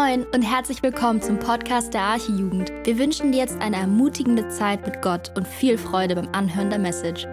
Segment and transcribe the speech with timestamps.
[0.00, 2.70] Moin und herzlich willkommen zum Podcast der Archijugend.
[2.84, 6.78] Wir wünschen dir jetzt eine ermutigende Zeit mit Gott und viel Freude beim Anhören der
[6.78, 7.24] Message.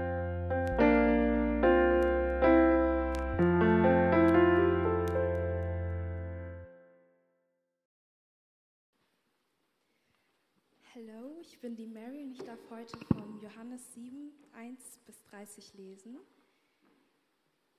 [10.95, 15.75] Hallo, ich bin die Mary und ich darf heute von Johannes 7, 1 bis 30
[15.75, 16.18] lesen.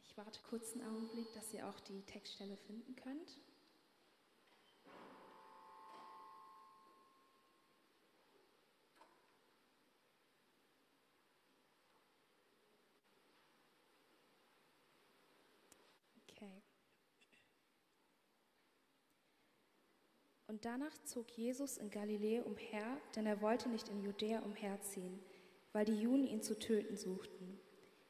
[0.04, 3.40] Ich warte kurz einen Augenblick, dass ihr auch die Textstelle finden könnt.
[16.36, 16.62] Okay.
[20.56, 25.20] Und danach zog Jesus in Galiläa umher, denn er wollte nicht in Judäa umherziehen,
[25.74, 27.60] weil die Juden ihn zu töten suchten.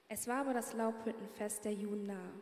[0.09, 2.33] Es war aber das Laubhüttenfest der Juden nahe.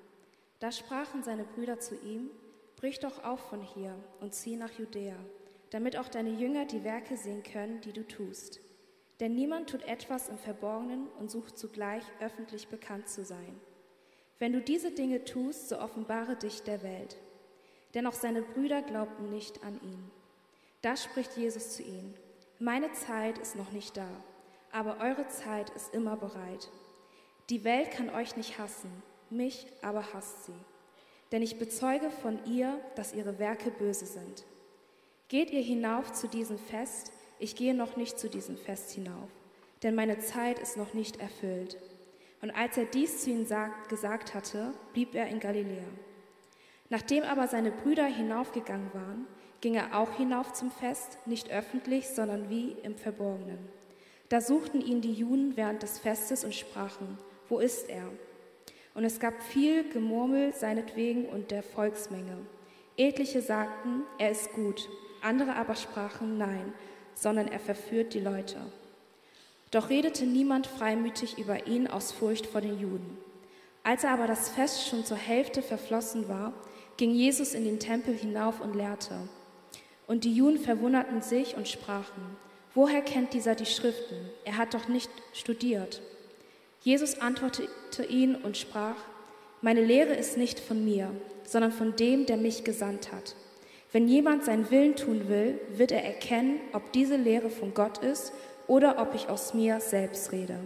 [0.58, 2.28] Da sprachen seine Brüder zu ihm,
[2.76, 5.16] Brich doch auf von hier und zieh nach Judäa,
[5.70, 8.60] damit auch deine Jünger die Werke sehen können, die du tust.
[9.20, 13.58] Denn niemand tut etwas im Verborgenen und sucht zugleich öffentlich bekannt zu sein.
[14.38, 17.16] Wenn du diese Dinge tust, so offenbare dich der Welt.
[17.94, 20.10] Denn auch seine Brüder glaubten nicht an ihn.
[20.82, 22.14] Da spricht Jesus zu ihnen,
[22.58, 24.08] meine Zeit ist noch nicht da,
[24.70, 26.70] aber eure Zeit ist immer bereit.
[27.50, 28.90] Die Welt kann euch nicht hassen,
[29.30, 30.54] mich aber hasst sie.
[31.32, 34.44] Denn ich bezeuge von ihr, dass ihre Werke böse sind.
[35.28, 37.12] Geht ihr hinauf zu diesem Fest?
[37.38, 39.30] Ich gehe noch nicht zu diesem Fest hinauf,
[39.82, 41.78] denn meine Zeit ist noch nicht erfüllt.
[42.40, 45.82] Und als er dies zu ihnen sagt, gesagt hatte, blieb er in Galiläa.
[46.90, 49.26] Nachdem aber seine Brüder hinaufgegangen waren,
[49.60, 53.58] ging er auch hinauf zum Fest, nicht öffentlich, sondern wie im Verborgenen.
[54.28, 57.18] Da suchten ihn die Juden während des Festes und sprachen,
[57.48, 58.04] wo ist er?
[58.94, 62.38] Und es gab viel Gemurmel seinetwegen und der Volksmenge.
[62.96, 64.88] Etliche sagten, er ist gut,
[65.20, 66.72] andere aber sprachen, nein,
[67.14, 68.58] sondern er verführt die Leute.
[69.70, 73.18] Doch redete niemand freimütig über ihn aus Furcht vor den Juden.
[73.82, 76.52] Als er aber das Fest schon zur Hälfte verflossen war,
[76.96, 79.14] ging Jesus in den Tempel hinauf und lehrte.
[80.06, 82.36] Und die Juden verwunderten sich und sprachen,
[82.74, 84.16] woher kennt dieser die Schriften?
[84.44, 86.02] Er hat doch nicht studiert.
[86.82, 88.96] Jesus antwortete ihnen und sprach,
[89.62, 91.10] meine Lehre ist nicht von mir,
[91.44, 93.34] sondern von dem, der mich gesandt hat.
[93.92, 98.32] Wenn jemand seinen Willen tun will, wird er erkennen, ob diese Lehre von Gott ist
[98.66, 100.58] oder ob ich aus mir selbst rede.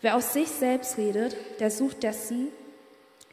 [0.00, 2.48] Wer aus sich selbst redet, der sucht dessen,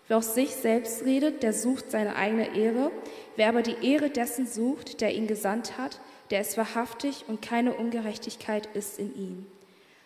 [0.08, 2.92] wer aus sich selbst redet, der sucht seine eigene Ehre.
[3.36, 6.00] Wer aber die Ehre dessen sucht, der ihn gesandt hat,
[6.30, 9.46] der ist wahrhaftig und keine Ungerechtigkeit ist in ihm.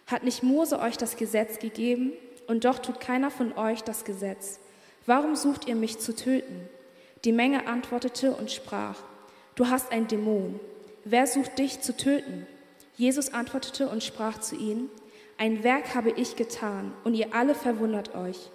[0.06, 2.14] Hat nicht Mose euch das Gesetz gegeben
[2.48, 4.60] und doch tut keiner von euch das Gesetz?
[5.06, 6.68] Warum sucht ihr mich zu töten?
[7.26, 8.98] Die Menge antwortete und sprach,
[9.56, 10.60] du hast ein Dämon.
[11.04, 12.46] Wer sucht dich zu töten?
[12.96, 14.90] Jesus antwortete und sprach zu ihnen,
[15.38, 18.50] ein Werk habe ich getan und ihr alle verwundert euch.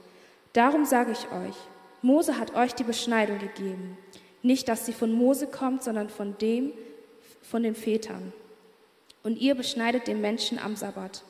[0.53, 1.57] Darum sage ich euch,
[2.03, 3.97] Mose hat euch die Beschneidung gegeben.
[4.43, 6.73] Nicht, dass sie von Mose kommt, sondern von dem,
[7.43, 8.33] von den Vätern.
[9.23, 11.23] Und ihr beschneidet den Menschen am Sabbat.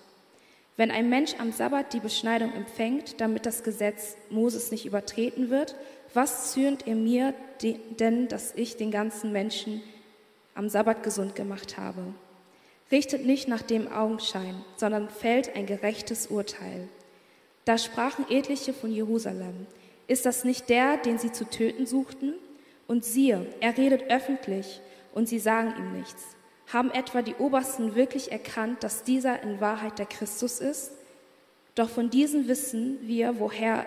[0.77, 5.77] Wenn ein Mensch am Sabbat die Beschneidung empfängt, damit das Gesetz Moses nicht übertreten wird,
[6.15, 9.83] was zürnt ihr mir denn, dass ich den ganzen Menschen
[10.54, 12.15] am Sabbat gesund gemacht habe?
[12.93, 16.89] richtet nicht nach dem Augenschein, sondern fällt ein gerechtes Urteil.
[17.65, 19.67] Da sprachen etliche von Jerusalem,
[20.09, 22.34] ist das nicht der, den sie zu töten suchten?
[22.89, 24.81] Und siehe, er redet öffentlich,
[25.15, 26.22] und sie sagen ihm nichts.
[26.72, 30.93] Haben etwa die Obersten wirklich erkannt, dass dieser in Wahrheit der Christus ist?
[31.75, 33.87] Doch von diesen wissen wir, woher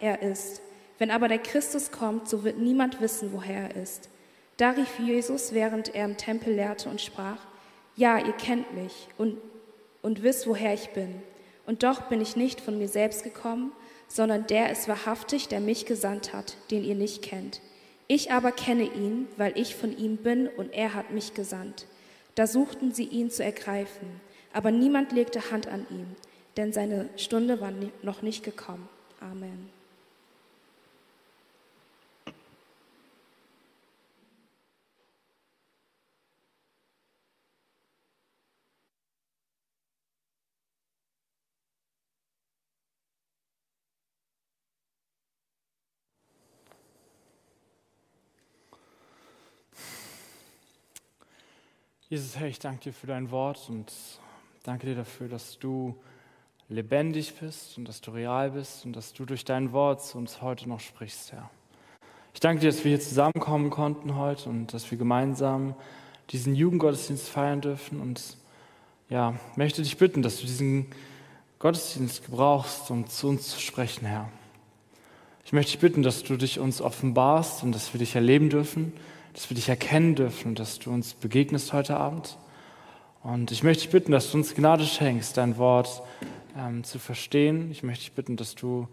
[0.00, 0.60] er ist.
[0.98, 4.08] Wenn aber der Christus kommt, so wird niemand wissen, woher er ist.
[4.56, 7.38] Da rief Jesus, während er im Tempel lehrte und sprach,
[7.96, 9.38] ja, ihr kennt mich und,
[10.02, 11.22] und wisst, woher ich bin.
[11.66, 13.72] Und doch bin ich nicht von mir selbst gekommen,
[14.08, 17.60] sondern der ist wahrhaftig, der mich gesandt hat, den ihr nicht kennt.
[18.06, 21.86] Ich aber kenne ihn, weil ich von ihm bin und er hat mich gesandt.
[22.34, 24.20] Da suchten sie ihn zu ergreifen,
[24.52, 26.06] aber niemand legte Hand an ihm,
[26.56, 27.72] denn seine Stunde war
[28.02, 28.88] noch nicht gekommen.
[29.20, 29.70] Amen.
[52.14, 53.92] Jesus, Herr, ich danke dir für dein Wort und
[54.62, 55.96] danke dir dafür, dass du
[56.68, 60.40] lebendig bist und dass du real bist und dass du durch dein Wort zu uns
[60.40, 61.50] heute noch sprichst, Herr.
[62.32, 65.74] Ich danke dir, dass wir hier zusammenkommen konnten heute und dass wir gemeinsam
[66.30, 68.00] diesen Jugendgottesdienst feiern dürfen.
[68.00, 68.36] Und
[69.08, 70.86] ja, möchte dich bitten, dass du diesen
[71.58, 74.30] Gottesdienst gebrauchst, um zu uns zu sprechen, Herr.
[75.44, 78.92] Ich möchte dich bitten, dass du dich uns offenbarst und dass wir dich erleben dürfen,
[79.34, 82.38] dass wir dich erkennen dürfen und dass du uns begegnest heute Abend.
[83.22, 86.02] Und ich möchte dich bitten, dass du uns Gnade schenkst, dein Wort
[86.56, 87.70] ähm, zu verstehen.
[87.70, 88.88] Ich möchte dich bitten, dass du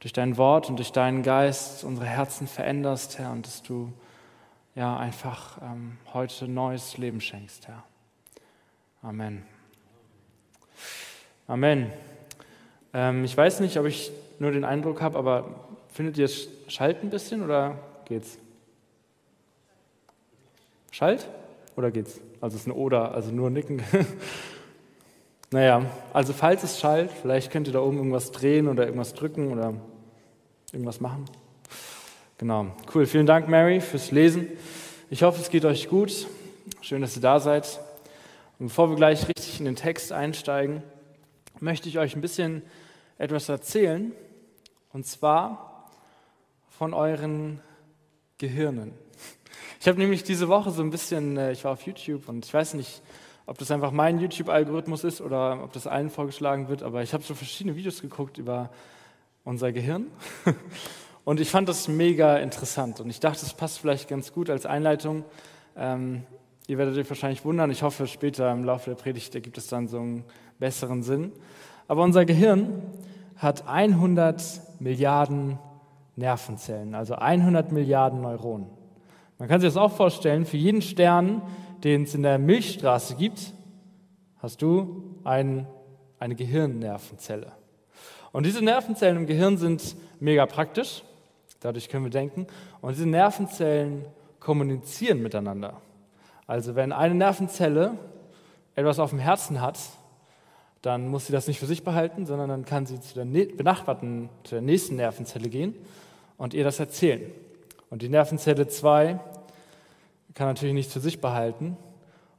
[0.00, 3.90] durch dein Wort und durch deinen Geist unsere Herzen veränderst, Herr, und dass du
[4.74, 7.82] ja einfach ähm, heute neues Leben schenkst, Herr.
[9.02, 9.44] Amen.
[11.46, 11.90] Amen.
[12.92, 17.02] Ähm, ich weiß nicht, ob ich nur den Eindruck habe, aber findet ihr es schallt
[17.02, 18.38] ein bisschen oder geht's?
[20.90, 21.28] Schalt
[21.76, 22.20] oder geht's?
[22.40, 23.82] Also es ist ein Oder, also nur nicken.
[25.50, 29.52] naja, also falls es schallt, vielleicht könnt ihr da oben irgendwas drehen oder irgendwas drücken
[29.52, 29.74] oder
[30.72, 31.24] irgendwas machen.
[32.38, 33.06] Genau, cool.
[33.06, 34.48] Vielen Dank, Mary, fürs Lesen.
[35.08, 36.26] Ich hoffe, es geht euch gut.
[36.82, 37.80] Schön, dass ihr da seid.
[38.58, 40.82] Und bevor wir gleich richtig in den Text einsteigen,
[41.60, 42.62] möchte ich euch ein bisschen
[43.18, 44.12] etwas erzählen.
[44.92, 45.90] Und zwar
[46.68, 47.60] von euren
[48.38, 48.92] Gehirnen.
[49.80, 52.52] Ich habe nämlich diese Woche so ein bisschen, äh, ich war auf YouTube und ich
[52.52, 53.02] weiß nicht,
[53.46, 57.22] ob das einfach mein YouTube-Algorithmus ist oder ob das allen vorgeschlagen wird, aber ich habe
[57.22, 58.70] so verschiedene Videos geguckt über
[59.44, 60.06] unser Gehirn
[61.24, 64.66] und ich fand das mega interessant und ich dachte, es passt vielleicht ganz gut als
[64.66, 65.24] Einleitung.
[65.76, 66.24] Ähm,
[66.66, 69.86] ihr werdet euch wahrscheinlich wundern, ich hoffe, später im Laufe der Predigt ergibt es dann
[69.86, 70.24] so einen
[70.58, 71.32] besseren Sinn.
[71.86, 72.82] Aber unser Gehirn
[73.36, 75.58] hat 100 Milliarden
[76.16, 78.75] Nervenzellen, also 100 Milliarden Neuronen.
[79.38, 81.42] Man kann sich das auch vorstellen, für jeden Stern,
[81.84, 83.52] den es in der Milchstraße gibt,
[84.38, 85.66] hast du ein,
[86.18, 87.52] eine Gehirnnervenzelle.
[88.32, 91.02] Und diese Nervenzellen im Gehirn sind mega praktisch,
[91.60, 92.46] dadurch können wir denken.
[92.80, 94.04] Und diese Nervenzellen
[94.40, 95.80] kommunizieren miteinander.
[96.46, 97.98] Also wenn eine Nervenzelle
[98.74, 99.78] etwas auf dem Herzen hat,
[100.82, 104.28] dann muss sie das nicht für sich behalten, sondern dann kann sie zu der benachbarten,
[104.44, 105.74] zu der nächsten Nervenzelle gehen
[106.36, 107.22] und ihr das erzählen.
[107.96, 109.18] Und die Nervenzelle 2
[110.34, 111.78] kann natürlich nichts für sich behalten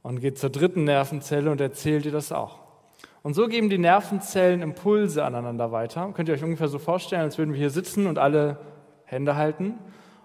[0.04, 2.60] und geht zur dritten Nervenzelle und erzählt ihr das auch.
[3.24, 6.12] Und so geben die Nervenzellen Impulse aneinander weiter.
[6.14, 8.60] Könnt ihr euch ungefähr so vorstellen, als würden wir hier sitzen und alle
[9.04, 9.74] Hände halten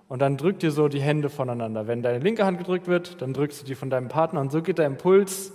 [0.08, 1.88] und dann drückt ihr so die Hände voneinander.
[1.88, 4.62] Wenn deine linke Hand gedrückt wird, dann drückst du die von deinem Partner und so
[4.62, 5.52] geht der Impuls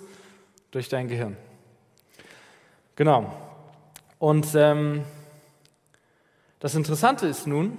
[0.73, 1.37] durch dein Gehirn.
[2.97, 3.33] Genau.
[4.19, 5.05] Und ähm,
[6.59, 7.79] das Interessante ist nun,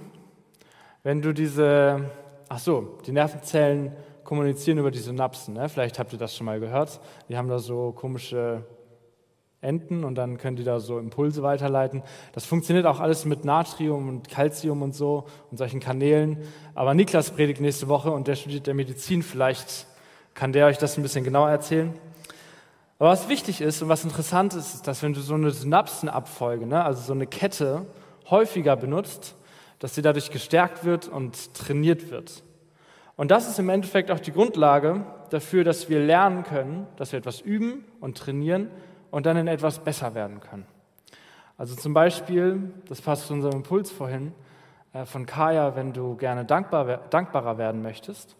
[1.02, 2.10] wenn du diese,
[2.48, 3.92] ach so, die Nervenzellen
[4.24, 5.54] kommunizieren über die Synapsen.
[5.54, 5.68] Ne?
[5.68, 7.00] Vielleicht habt ihr das schon mal gehört.
[7.28, 8.64] Die haben da so komische
[9.62, 12.02] Enden und dann können die da so Impulse weiterleiten.
[12.32, 16.38] Das funktioniert auch alles mit Natrium und Calcium und so und solchen Kanälen.
[16.74, 19.22] Aber Niklas predigt nächste Woche und der studiert der Medizin.
[19.22, 19.86] Vielleicht
[20.34, 21.92] kann der euch das ein bisschen genauer erzählen.
[22.98, 26.66] Aber was wichtig ist und was interessant ist, ist, dass wenn du so eine Synapsenabfolge,
[26.66, 27.86] ne, also so eine Kette,
[28.30, 29.34] häufiger benutzt,
[29.80, 32.44] dass sie dadurch gestärkt wird und trainiert wird.
[33.16, 37.18] Und das ist im Endeffekt auch die Grundlage dafür, dass wir lernen können, dass wir
[37.18, 38.70] etwas üben und trainieren
[39.10, 40.66] und dann in etwas besser werden können.
[41.58, 44.32] Also zum Beispiel, das passt zu unserem Impuls vorhin,
[44.92, 48.36] äh, von Kaya, wenn du gerne dankbar, dankbarer werden möchtest,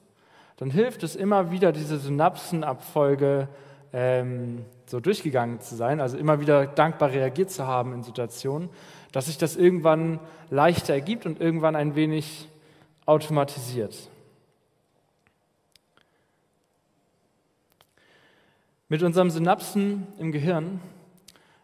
[0.57, 3.49] dann hilft es immer wieder, diese Synapsenabfolge
[3.93, 8.69] ähm, so durchgegangen zu sein, also immer wieder dankbar reagiert zu haben in Situationen,
[9.13, 12.49] dass sich das irgendwann leichter ergibt und irgendwann ein wenig
[13.07, 14.11] automatisiert.
[18.89, 20.81] Mit unserem Synapsen im Gehirn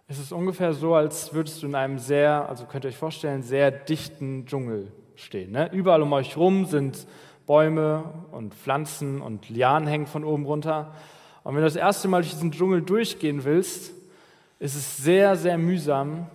[0.08, 3.42] ist es ungefähr so, als würdest du in einem sehr, also könnt ihr euch vorstellen,
[3.42, 5.50] sehr dichten Dschungel stehen.
[5.50, 5.68] Ne?
[5.72, 7.06] Überall um euch herum sind
[7.46, 10.94] Bäume und Pflanzen und Lianen hängen von oben runter.
[11.42, 13.92] Und wenn du das erste Mal durch diesen Dschungel durchgehen willst,
[14.58, 16.28] ist es sehr, sehr mühsam,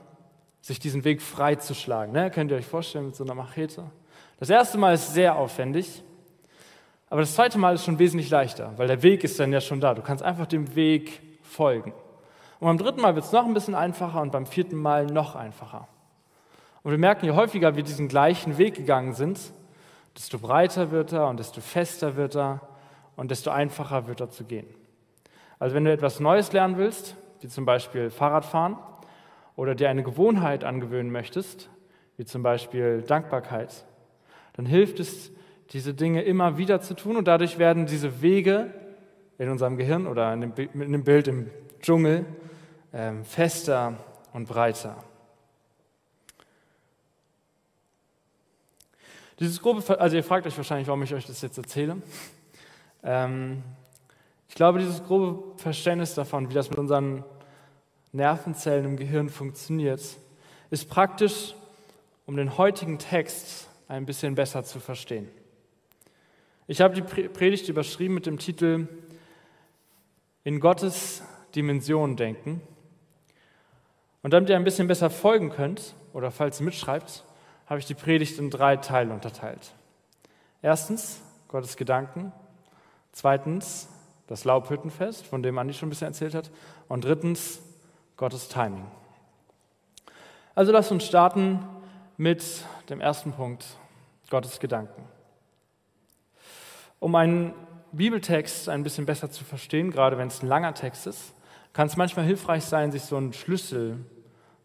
[0.62, 2.14] sich diesen Weg freizuschlagen.
[2.14, 2.32] Ne?
[2.32, 3.84] Könnt ihr euch vorstellen mit so einer Machete?
[4.40, 6.04] Das erste Mal ist sehr aufwendig,
[7.10, 9.82] aber das zweite Mal ist schon wesentlich leichter, weil der Weg ist dann ja schon
[9.82, 9.94] da.
[9.94, 11.94] Du kannst einfach dem Weg folgen.
[12.60, 15.36] Und beim dritten Mal wird es noch ein bisschen einfacher und beim vierten Mal noch
[15.36, 15.88] einfacher.
[16.84, 19.40] Und wir merken, je häufiger wir diesen gleichen Weg gegangen sind,
[20.16, 22.62] desto breiter wird er und desto fester wird er
[23.16, 24.68] und desto einfacher wird er zu gehen.
[25.60, 28.78] Also wenn du etwas Neues lernen willst, wie zum Beispiel Fahrradfahren,
[29.62, 31.70] oder dir eine Gewohnheit angewöhnen möchtest,
[32.18, 33.86] wie zum Beispiel Dankbarkeit,
[34.54, 35.30] dann hilft es,
[35.70, 38.74] diese Dinge immer wieder zu tun und dadurch werden diese Wege
[39.38, 42.26] in unserem Gehirn oder in dem Bild im Dschungel
[42.92, 43.98] ähm, fester
[44.34, 45.04] und breiter.
[49.40, 52.02] Dieses grobe, also ihr fragt euch wahrscheinlich, warum ich euch das jetzt erzähle.
[53.04, 53.62] Ähm,
[54.50, 57.24] ich glaube, dieses grobe Verständnis davon, wie das mit unseren
[58.12, 60.02] Nervenzellen im Gehirn funktioniert,
[60.70, 61.56] ist praktisch,
[62.26, 65.30] um den heutigen Text ein bisschen besser zu verstehen.
[66.68, 68.88] Ich habe die Predigt überschrieben mit dem Titel
[70.44, 71.22] In Gottes
[71.56, 72.62] Dimension denken.
[74.24, 77.26] Und damit ihr ein bisschen besser folgen könnt, oder falls ihr mitschreibt,
[77.66, 79.74] habe ich die Predigt in drei Teile unterteilt.
[80.62, 82.32] Erstens Gottes Gedanken,
[83.12, 83.90] zweitens
[84.28, 86.52] das Laubhüttenfest, von dem Andi schon ein bisschen erzählt hat,
[86.88, 87.60] und drittens
[88.22, 88.86] Gottes Timing.
[90.54, 91.58] Also lasst uns starten
[92.18, 92.44] mit
[92.88, 93.66] dem ersten Punkt,
[94.30, 95.06] Gottes Gedanken.
[97.00, 97.52] Um einen
[97.92, 101.34] Bibeltext ein bisschen besser zu verstehen, gerade wenn es ein langer Text ist,
[101.74, 104.06] kann es manchmal hilfreich sein, sich so einen Schlüssel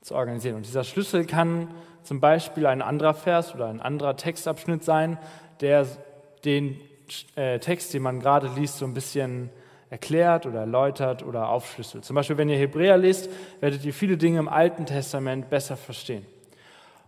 [0.03, 0.57] zu organisieren.
[0.57, 1.73] Und dieser Schlüssel kann
[2.03, 5.17] zum Beispiel ein anderer Vers oder ein anderer Textabschnitt sein,
[5.63, 5.87] der
[6.45, 6.79] den
[7.37, 9.49] äh, Text, den man gerade liest, so ein bisschen
[9.91, 12.05] erklärt oder erläutert oder aufschlüsselt.
[12.05, 16.27] Zum Beispiel, wenn ihr Hebräer lest, werdet ihr viele Dinge im Alten Testament besser verstehen.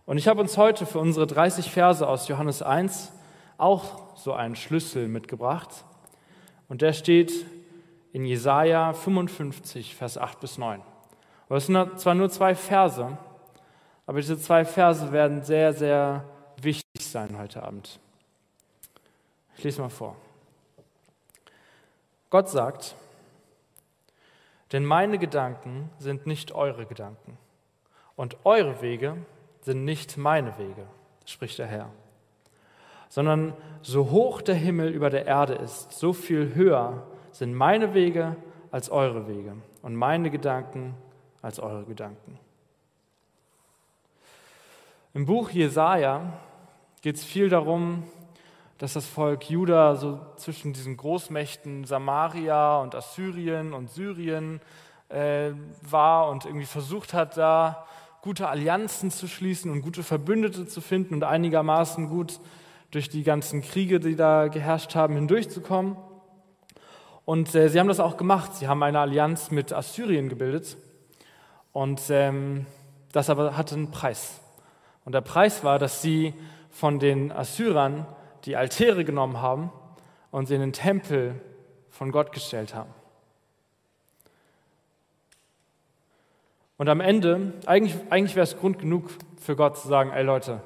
[0.05, 3.11] Und ich habe uns heute für unsere 30 Verse aus Johannes 1
[3.57, 5.69] auch so einen Schlüssel mitgebracht.
[6.67, 7.45] Und der steht
[8.11, 10.81] in Jesaja 55, Vers 8 bis 9.
[11.49, 13.17] Und es sind zwar nur zwei Verse,
[14.05, 16.25] aber diese zwei Verse werden sehr, sehr
[16.61, 17.99] wichtig sein heute Abend.
[19.57, 20.15] Ich lese mal vor.
[22.29, 22.95] Gott sagt,
[24.71, 27.37] denn meine Gedanken sind nicht eure Gedanken
[28.15, 29.17] und eure Wege
[29.61, 30.85] sind nicht meine Wege,
[31.25, 31.89] spricht der Herr,
[33.09, 38.35] sondern so hoch der Himmel über der Erde ist, so viel höher sind meine Wege
[38.71, 40.95] als eure Wege und meine Gedanken
[41.41, 42.37] als eure Gedanken.
[45.15, 46.33] Im Buch Jesaja
[47.01, 48.03] geht es viel darum,
[48.79, 54.61] dass das Volk Juda so zwischen diesen Großmächten Samaria und Assyrien und Syrien
[55.09, 57.85] äh, war und irgendwie versucht hat, da
[58.21, 62.39] gute Allianzen zu schließen und gute Verbündete zu finden und einigermaßen gut
[62.91, 65.97] durch die ganzen Kriege, die da geherrscht haben, hindurchzukommen.
[67.25, 68.55] Und äh, sie haben das auch gemacht.
[68.55, 70.77] Sie haben eine Allianz mit Assyrien gebildet.
[71.73, 72.65] Und ähm,
[73.11, 74.39] das aber hatte einen Preis.
[75.03, 76.33] Und der Preis war, dass sie
[76.71, 78.07] von den Assyrern
[78.45, 79.71] die Altäre genommen haben
[80.31, 81.39] und sie in den Tempel
[81.89, 82.93] von Gott gestellt haben.
[86.77, 89.09] Und am Ende, eigentlich, eigentlich wäre es Grund genug
[89.41, 90.61] für Gott zu sagen, ey Leute,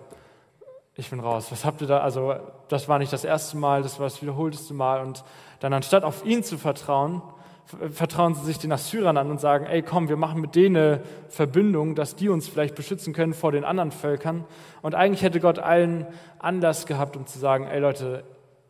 [0.96, 1.52] ich bin raus.
[1.52, 2.02] Was habt ihr da?
[2.02, 2.36] Also,
[2.68, 5.02] das war nicht das erste Mal, das war das wiederholteste Mal.
[5.02, 5.24] Und
[5.60, 7.24] dann anstatt auf ihn zu vertrauen,
[7.66, 11.04] vertrauen sie sich den Assyrern an und sagen, ey komm, wir machen mit denen eine
[11.30, 14.46] Verbindung, dass die uns vielleicht beschützen können vor den anderen Völkern.
[14.82, 16.06] Und eigentlich hätte Gott allen
[16.40, 18.24] Anlass gehabt, um zu sagen, ey Leute,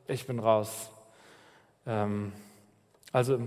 [0.08, 0.92] ich bin raus.
[1.86, 2.34] Ähm,
[3.12, 3.40] also,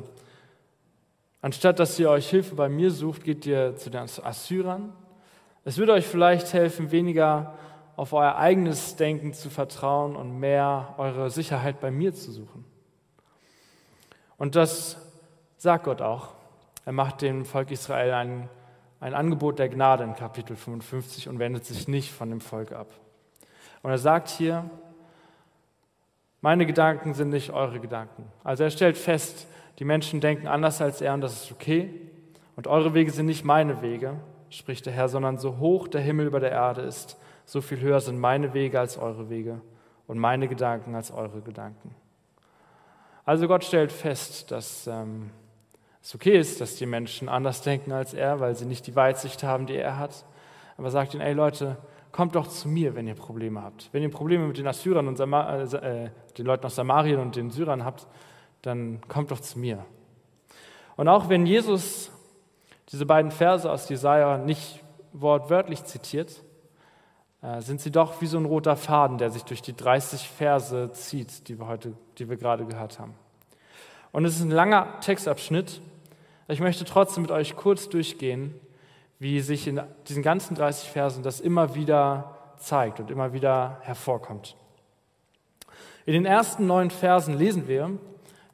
[1.42, 4.92] anstatt dass ihr euch Hilfe bei mir sucht, geht ihr zu den Assyrern.
[5.64, 7.54] Es würde euch vielleicht helfen, weniger
[7.96, 12.64] auf euer eigenes Denken zu vertrauen und mehr eure Sicherheit bei mir zu suchen.
[14.36, 15.05] Und das
[15.66, 16.28] sagt Gott auch.
[16.84, 18.48] Er macht dem Volk Israel ein,
[19.00, 22.86] ein Angebot der Gnade in Kapitel 55 und wendet sich nicht von dem Volk ab.
[23.82, 24.70] Und er sagt hier,
[26.40, 28.30] meine Gedanken sind nicht eure Gedanken.
[28.44, 29.48] Also er stellt fest,
[29.80, 31.90] die Menschen denken anders als er und das ist okay.
[32.54, 34.14] Und eure Wege sind nicht meine Wege,
[34.50, 38.00] spricht der Herr, sondern so hoch der Himmel über der Erde ist, so viel höher
[38.00, 39.60] sind meine Wege als eure Wege
[40.06, 41.92] und meine Gedanken als eure Gedanken.
[43.24, 45.30] Also Gott stellt fest, dass ähm,
[46.06, 49.42] es okay ist, dass die Menschen anders denken als er, weil sie nicht die Weitsicht
[49.42, 50.24] haben, die er hat.
[50.76, 51.78] Aber sagt ihnen, ey Leute,
[52.12, 53.88] kommt doch zu mir, wenn ihr Probleme habt.
[53.90, 57.34] Wenn ihr Probleme mit den Assyrern und Samar äh, äh, den Leuten aus Samarien und
[57.34, 58.06] den Syrern habt,
[58.62, 59.84] dann kommt doch zu mir.
[60.94, 62.12] Und auch wenn Jesus
[62.92, 66.40] diese beiden Verse aus Jesaja nicht wortwörtlich zitiert,
[67.42, 70.92] äh, sind sie doch wie so ein roter Faden, der sich durch die 30 Verse
[70.92, 73.14] zieht, die wir heute, die wir gerade gehört haben.
[74.12, 75.80] Und es ist ein langer Textabschnitt,
[76.48, 78.54] ich möchte trotzdem mit euch kurz durchgehen,
[79.18, 84.56] wie sich in diesen ganzen 30 Versen das immer wieder zeigt und immer wieder hervorkommt.
[86.04, 87.90] In den ersten neun Versen lesen wir,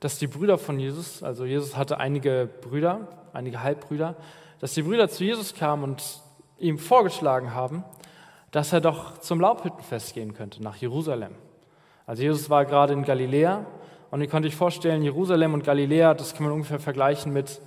[0.01, 4.17] dass die Brüder von Jesus, also Jesus hatte einige Brüder, einige Halbbrüder,
[4.59, 6.03] dass die Brüder zu Jesus kamen und
[6.59, 7.85] ihm vorgeschlagen haben,
[8.53, 11.35] dass er doch zum Laubhüttenfest gehen könnte, nach Jerusalem.
[12.07, 13.67] Also Jesus war gerade in Galiläa
[14.11, 17.61] und ihr könnt euch vorstellen, Jerusalem und Galiläa, das kann man ungefähr vergleichen mit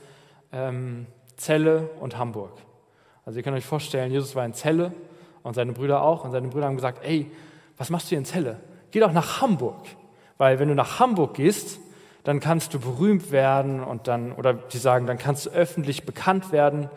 [0.55, 1.05] ähm,
[1.37, 2.53] Celle und Hamburg.
[3.25, 4.93] Also ihr könnt euch vorstellen, Jesus war in Celle
[5.43, 6.23] und seine Brüder auch.
[6.23, 7.29] Und seine Brüder haben gesagt, ey,
[7.77, 8.57] was machst du hier in Celle?
[8.91, 9.85] Geh doch nach Hamburg.
[10.37, 11.79] Weil wenn du nach Hamburg gehst,
[12.23, 16.51] dann kannst du berühmt werden und dann, oder die sagen, dann kannst du öffentlich bekannt
[16.51, 16.89] werden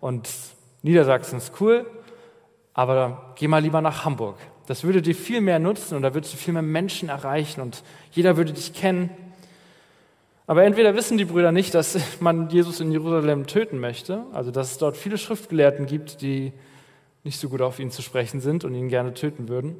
[0.00, 0.28] und
[0.82, 1.86] Niedersachsen ist cool,
[2.74, 4.36] aber geh mal lieber nach Hamburg.
[4.66, 7.84] Das würde dir viel mehr nutzen und da würdest du viel mehr Menschen erreichen und
[8.10, 9.10] jeder würde dich kennen.
[10.52, 14.72] Aber entweder wissen die Brüder nicht, dass man Jesus in Jerusalem töten möchte, also dass
[14.72, 16.52] es dort viele Schriftgelehrten gibt, die
[17.24, 19.76] nicht so gut auf ihn zu sprechen sind und ihn gerne töten würden.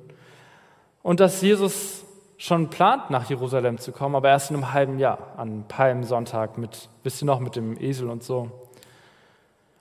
[1.02, 2.04] Und dass Jesus
[2.38, 6.88] schon plant, nach Jerusalem zu kommen, aber erst in einem halben Jahr, an Palmsonntag, mit
[7.02, 8.50] bisschen noch mit dem Esel und so.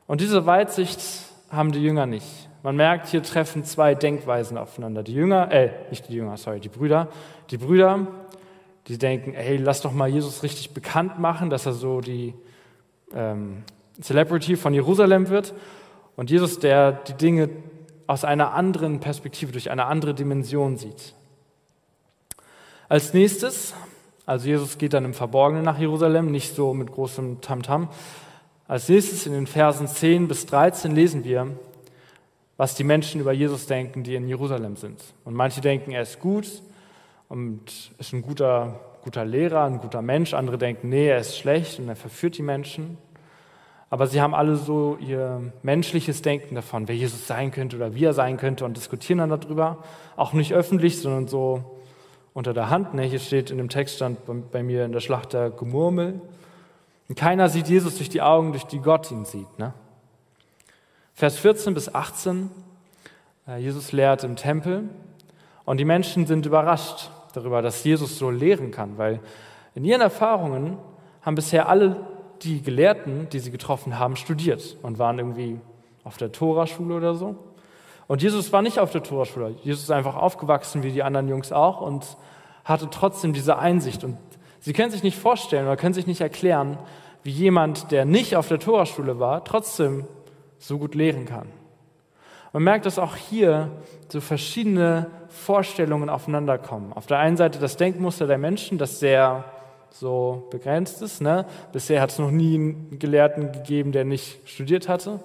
[0.07, 0.99] Und diese Weitsicht
[1.49, 2.49] haben die Jünger nicht.
[2.63, 5.03] Man merkt, hier treffen zwei Denkweisen aufeinander.
[5.03, 7.07] Die Jünger, äh, nicht die Jünger, sorry, die Brüder.
[7.49, 8.07] Die Brüder,
[8.87, 12.33] die denken, hey, lass doch mal Jesus richtig bekannt machen, dass er so die
[13.13, 13.63] ähm,
[14.01, 15.53] Celebrity von Jerusalem wird.
[16.15, 17.49] Und Jesus, der die Dinge
[18.07, 21.13] aus einer anderen Perspektive, durch eine andere Dimension sieht.
[22.89, 23.73] Als nächstes,
[24.25, 27.83] also Jesus geht dann im Verborgenen nach Jerusalem, nicht so mit großem Tamtam.
[27.83, 27.89] -Tam.
[28.67, 31.47] Als nächstes in den Versen 10 bis 13 lesen wir,
[32.57, 35.01] was die Menschen über Jesus denken, die in Jerusalem sind.
[35.25, 36.47] Und manche denken, er ist gut
[37.31, 40.33] und ist ein guter, guter Lehrer, ein guter Mensch.
[40.33, 42.97] Andere denken, nee, er ist schlecht und er verführt die Menschen.
[43.89, 48.03] Aber sie haben alle so ihr menschliches Denken davon, wer Jesus sein könnte oder wie
[48.03, 49.77] er sein könnte und diskutieren dann darüber.
[50.17, 51.79] Auch nicht öffentlich, sondern so
[52.33, 52.95] unter der Hand.
[52.95, 53.03] Ne?
[53.03, 54.19] Hier steht in dem Text stand
[54.51, 56.19] bei mir in der Schlacht der Gemurmel.
[57.07, 59.57] Und keiner sieht Jesus durch die Augen, durch die Gott ihn sieht.
[59.57, 59.73] Ne?
[61.13, 62.51] Vers 14 bis 18.
[63.47, 64.89] Äh, Jesus lehrt im Tempel
[65.63, 69.19] und die Menschen sind überrascht darüber, dass Jesus so lehren kann, weil
[69.75, 70.77] in ihren Erfahrungen
[71.21, 71.97] haben bisher alle
[72.41, 75.59] die Gelehrten, die sie getroffen haben, studiert und waren irgendwie
[76.03, 77.35] auf der Toraschule oder so.
[78.07, 79.55] Und Jesus war nicht auf der Toraschule.
[79.63, 82.17] Jesus ist einfach aufgewachsen wie die anderen Jungs auch und
[82.65, 84.03] hatte trotzdem diese Einsicht.
[84.03, 84.17] Und
[84.59, 86.77] sie können sich nicht vorstellen oder können sich nicht erklären,
[87.23, 90.05] wie jemand, der nicht auf der Toraschule war, trotzdem
[90.57, 91.47] so gut lehren kann.
[92.53, 93.71] Man merkt, dass auch hier
[94.09, 96.91] so verschiedene Vorstellungen aufeinander kommen.
[96.93, 99.45] Auf der einen Seite das Denkmuster der Menschen, das sehr
[99.89, 101.21] so begrenzt ist.
[101.21, 101.45] Ne?
[101.71, 105.19] Bisher hat es noch nie einen Gelehrten gegeben, der nicht studiert hatte.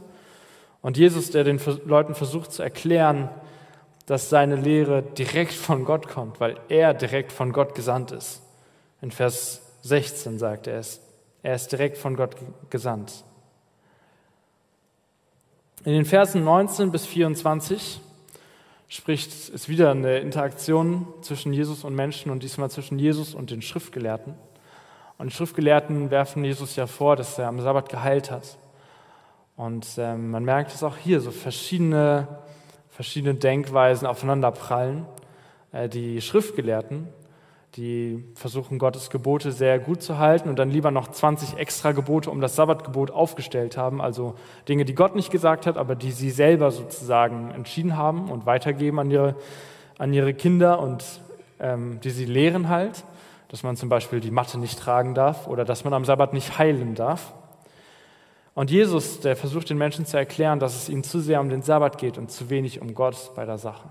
[0.83, 3.29] Und Jesus, der den Leuten versucht zu erklären,
[4.07, 8.43] dass seine Lehre direkt von Gott kommt, weil er direkt von Gott gesandt ist.
[9.03, 11.01] In Vers 16 sagt er es.
[11.43, 12.37] Er ist direkt von Gott
[12.71, 13.25] gesandt.
[15.87, 18.01] In den Versen 19 bis 24
[18.89, 23.63] spricht es wieder eine Interaktion zwischen Jesus und Menschen und diesmal zwischen Jesus und den
[23.63, 24.35] Schriftgelehrten.
[25.17, 28.59] Und die Schriftgelehrten werfen Jesus ja vor, dass er am Sabbat geheilt hat.
[29.55, 32.27] Und ähm, man merkt es auch hier, so verschiedene,
[32.91, 35.07] verschiedene Denkweisen aufeinanderprallen.
[35.71, 37.07] Äh, die Schriftgelehrten,
[37.77, 42.31] die versuchen, Gottes Gebote sehr gut zu halten und dann lieber noch 20 extra Gebote
[42.31, 44.35] um das Sabbatgebot aufgestellt haben, also
[44.69, 48.99] Dinge, die Gott nicht gesagt hat, aber die sie selber sozusagen entschieden haben und weitergeben
[48.99, 49.37] an ihre,
[49.99, 51.05] an ihre Kinder und
[51.61, 53.05] ähm, die sie lehren halt
[53.49, 56.59] dass man zum Beispiel die Matte nicht tragen darf oder dass man am Sabbat nicht
[56.59, 57.33] heilen darf.
[58.55, 61.63] Und Jesus, der versucht den Menschen zu erklären, dass es ihnen zu sehr um den
[61.63, 63.89] Sabbat geht und zu wenig um Gott bei der Sache.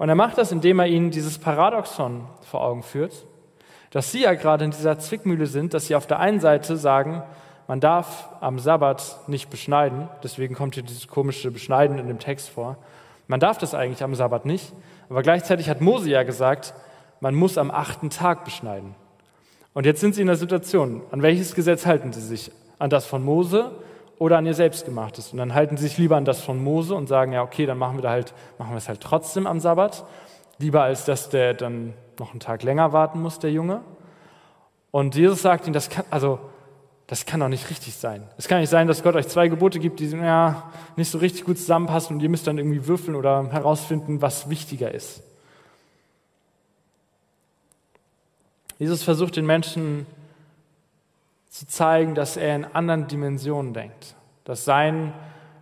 [0.00, 3.26] Und er macht das, indem er ihnen dieses Paradoxon vor Augen führt,
[3.90, 7.22] dass sie ja gerade in dieser Zwickmühle sind, dass sie auf der einen Seite sagen,
[7.68, 12.48] man darf am Sabbat nicht beschneiden, deswegen kommt hier dieses komische Beschneiden in dem Text
[12.48, 12.78] vor.
[13.28, 14.72] Man darf das eigentlich am Sabbat nicht,
[15.10, 16.72] aber gleichzeitig hat Mose ja gesagt,
[17.20, 18.94] man muss am achten Tag beschneiden.
[19.74, 22.50] Und jetzt sind sie in der Situation, an welches Gesetz halten sie sich?
[22.78, 23.70] An das von Mose
[24.20, 25.32] oder an ihr selbstgemachtes?
[25.32, 27.78] Und dann halten sie sich lieber an das von Mose und sagen, ja, okay, dann
[27.78, 30.04] machen wir, da halt, machen wir es halt trotzdem am Sabbat,
[30.58, 33.80] lieber als dass der dann noch einen Tag länger warten muss, der Junge.
[34.90, 36.38] Und Jesus sagt ihnen, das kann, also,
[37.06, 38.28] das kann doch nicht richtig sein.
[38.36, 41.44] Es kann nicht sein, dass Gott euch zwei Gebote gibt, die ja, nicht so richtig
[41.44, 45.22] gut zusammenpassen und ihr müsst dann irgendwie würfeln oder herausfinden, was wichtiger ist.
[48.78, 50.06] Jesus versucht den Menschen
[51.50, 55.12] zu zeigen, dass er in anderen Dimensionen denkt, dass sein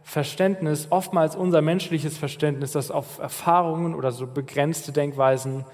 [0.02, 5.64] Verständnis, oftmals unser menschliches Verständnis, das auf Erfahrungen oder so begrenzte Denkweisen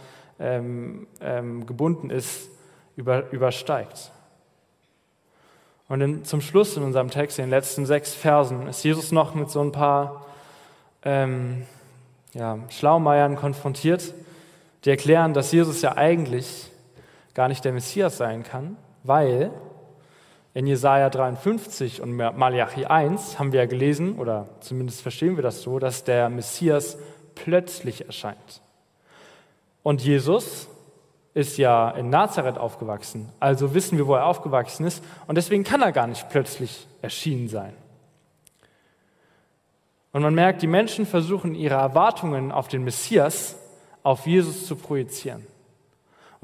[0.41, 2.49] ähm, ähm, gebunden ist,
[2.97, 4.13] über, übersteigt.
[5.89, 9.35] Und in, zum Schluss in unserem Text, in den letzten sechs Versen, ist Jesus noch
[9.35, 10.25] mit so ein paar
[11.05, 11.67] ähm,
[12.33, 14.15] ja, Schlaumeiern konfrontiert,
[14.85, 16.71] die erklären, dass Jesus ja eigentlich
[17.35, 19.51] gar nicht der Messias sein kann, weil
[20.55, 25.63] in Jesaja 53 und Malachi 1 haben wir ja gelesen, oder zumindest verstehen wir das
[25.63, 26.97] so, dass der Messias
[27.35, 28.63] plötzlich erscheint.
[29.83, 30.69] Und Jesus
[31.35, 35.83] ist ja in Nazareth aufgewachsen, also wissen wir, wo er aufgewachsen ist, und deswegen kann
[35.83, 37.75] er gar nicht plötzlich erschienen sein.
[40.13, 43.57] Und man merkt, die Menschen versuchen ihre Erwartungen auf den Messias
[44.05, 45.45] auf Jesus zu projizieren.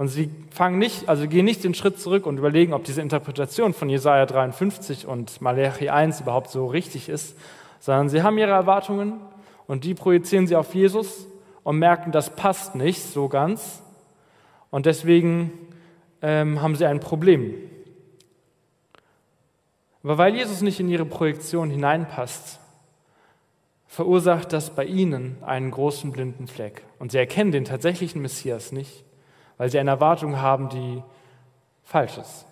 [0.00, 3.74] Und sie fangen nicht, also gehen nicht den Schritt zurück und überlegen, ob diese Interpretation
[3.74, 7.36] von Jesaja 53 und Malachi 1 überhaupt so richtig ist,
[7.80, 9.20] sondern sie haben ihre Erwartungen
[9.66, 11.26] und die projizieren sie auf Jesus
[11.64, 13.82] und merken, das passt nicht so ganz.
[14.70, 15.52] Und deswegen
[16.22, 17.56] ähm, haben sie ein Problem.
[20.02, 22.58] Aber weil Jesus nicht in ihre Projektion hineinpasst,
[23.86, 26.84] verursacht das bei ihnen einen großen blinden Fleck.
[26.98, 29.04] Und sie erkennen den tatsächlichen Messias nicht,
[29.60, 31.02] weil sie eine Erwartung haben, die
[31.84, 32.46] falsch ist.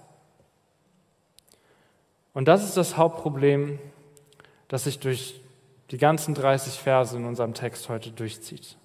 [2.35, 3.79] Und das ist das Hauptproblem,
[4.69, 5.41] das sich durch
[5.91, 8.77] die ganzen 30 Verse in unserem Text heute durchzieht.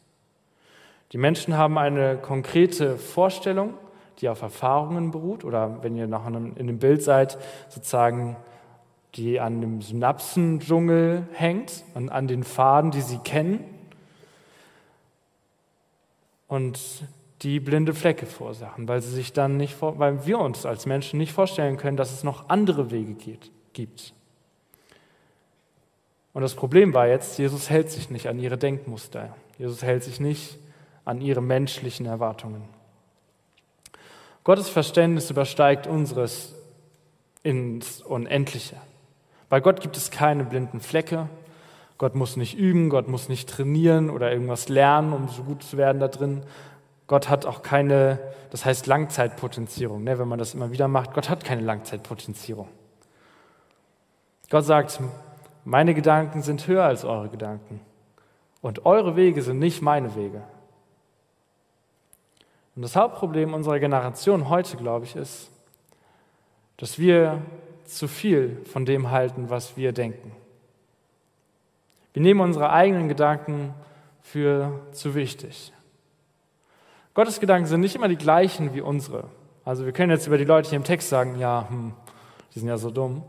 [1.11, 3.73] Die Menschen haben eine konkrete Vorstellung,
[4.19, 8.37] die auf Erfahrungen beruht, oder wenn ihr noch in dem Bild seid, sozusagen
[9.15, 13.65] die an dem Synapsendschungel hängt und an den Faden, die sie kennen
[16.47, 16.79] und
[17.43, 21.33] die blinde Flecke verursachen, weil sie sich dann nicht, weil wir uns als Menschen nicht
[21.33, 24.13] vorstellen können, dass es noch andere Wege geht, gibt.
[26.33, 29.35] Und das Problem war jetzt, Jesus hält sich nicht an ihre Denkmuster.
[29.57, 30.57] Jesus hält sich nicht
[31.05, 32.63] an ihre menschlichen Erwartungen.
[34.43, 36.55] Gottes Verständnis übersteigt unseres
[37.43, 38.77] ins Unendliche.
[39.49, 41.29] Bei Gott gibt es keine blinden Flecke.
[41.97, 45.77] Gott muss nicht üben, Gott muss nicht trainieren oder irgendwas lernen, um so gut zu
[45.77, 46.41] werden da drin.
[47.13, 48.17] Gott hat auch keine,
[48.49, 51.13] das heißt Langzeitpotenzierung, ne, wenn man das immer wieder macht.
[51.13, 52.67] Gott hat keine Langzeitpotenzierung.
[54.49, 54.99] Gott sagt,
[55.63, 57.81] meine Gedanken sind höher als eure Gedanken
[58.63, 60.41] und eure Wege sind nicht meine Wege.
[62.75, 65.51] Und das Hauptproblem unserer Generation heute, glaube ich, ist,
[66.77, 67.43] dass wir
[67.85, 70.31] zu viel von dem halten, was wir denken.
[72.13, 73.75] Wir nehmen unsere eigenen Gedanken
[74.23, 75.71] für zu wichtig.
[77.13, 79.25] Gottes Gedanken sind nicht immer die gleichen wie unsere.
[79.65, 81.93] Also wir können jetzt über die Leute hier im Text sagen, ja, hm,
[82.53, 83.23] die sind ja so dumm.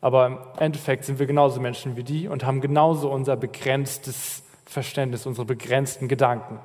[0.00, 5.26] Aber im Endeffekt sind wir genauso Menschen wie die und haben genauso unser begrenztes Verständnis,
[5.26, 6.60] unsere begrenzten Gedanken.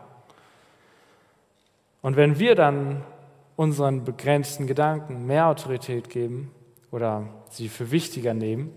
[2.02, 3.04] Und wenn wir dann
[3.56, 6.52] unseren begrenzten Gedanken mehr Autorität geben,
[6.92, 8.72] oder sie für wichtiger nehmen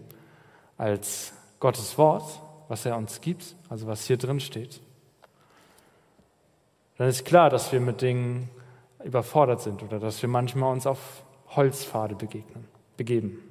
[0.77, 4.81] als Gottes Wort, was er uns gibt, also was hier drin steht,
[7.03, 8.49] dann ist klar, dass wir mit Dingen
[9.03, 13.43] überfordert sind oder dass wir manchmal uns auf Holzpfade begegnen, begeben.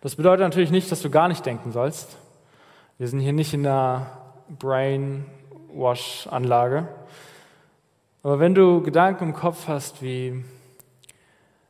[0.00, 2.16] Das bedeutet natürlich nicht, dass du gar nicht denken sollst.
[2.98, 4.08] Wir sind hier nicht in der
[4.58, 6.88] Brainwash-Anlage.
[8.24, 10.44] Aber wenn du Gedanken im Kopf hast wie,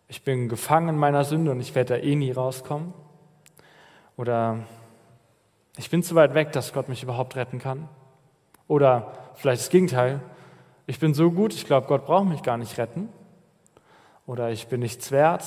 [0.09, 2.95] ich bin gefangen in meiner Sünde und ich werde da eh nie rauskommen.
[4.17, 4.61] Oder
[5.77, 7.91] ich bin zu weit weg, dass Gott mich überhaupt retten kann.
[8.69, 10.21] Oder vielleicht das Gegenteil,
[10.87, 13.09] ich bin so gut, ich glaube, Gott braucht mich gar nicht retten.
[14.27, 15.45] Oder ich bin nichts wert.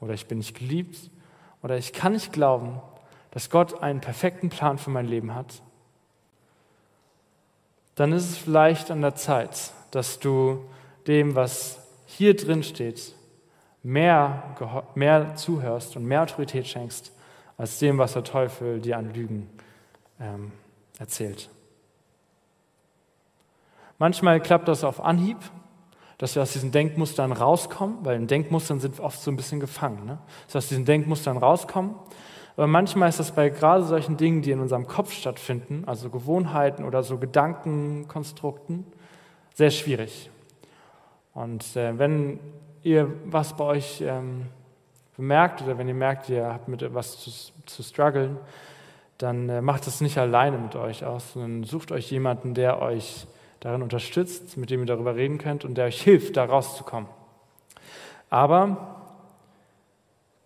[0.00, 1.10] Oder ich bin nicht geliebt.
[1.62, 2.80] Oder ich kann nicht glauben,
[3.30, 5.62] dass Gott einen perfekten Plan für mein Leben hat.
[7.94, 10.64] Dann ist es vielleicht an der Zeit, dass du
[11.06, 13.14] dem, was hier drin steht,
[13.82, 14.56] mehr,
[14.94, 17.12] mehr zuhörst und mehr Autorität schenkst,
[17.58, 19.50] als dem, was der Teufel dir an Lügen
[20.18, 20.52] ähm,
[20.98, 21.50] erzählt.
[24.00, 25.36] Manchmal klappt das auf Anhieb,
[26.16, 29.60] dass wir aus diesen Denkmustern rauskommen, weil in Denkmustern sind wir oft so ein bisschen
[29.60, 30.18] gefangen, ne?
[30.46, 31.94] dass wir aus diesen Denkmustern rauskommen.
[32.56, 36.84] Aber manchmal ist das bei gerade solchen Dingen, die in unserem Kopf stattfinden, also Gewohnheiten
[36.84, 38.86] oder so Gedankenkonstrukten,
[39.52, 40.30] sehr schwierig.
[41.34, 42.40] Und äh, wenn
[42.82, 44.46] ihr was bei euch ähm,
[45.14, 47.30] bemerkt oder wenn ihr merkt, ihr habt mit etwas zu,
[47.66, 48.38] zu strugglen,
[49.18, 53.26] dann äh, macht es nicht alleine mit euch aus, sondern sucht euch jemanden, der euch
[53.60, 57.08] darin unterstützt, mit dem ihr darüber reden könnt und der euch hilft, da rauszukommen.
[58.30, 58.96] Aber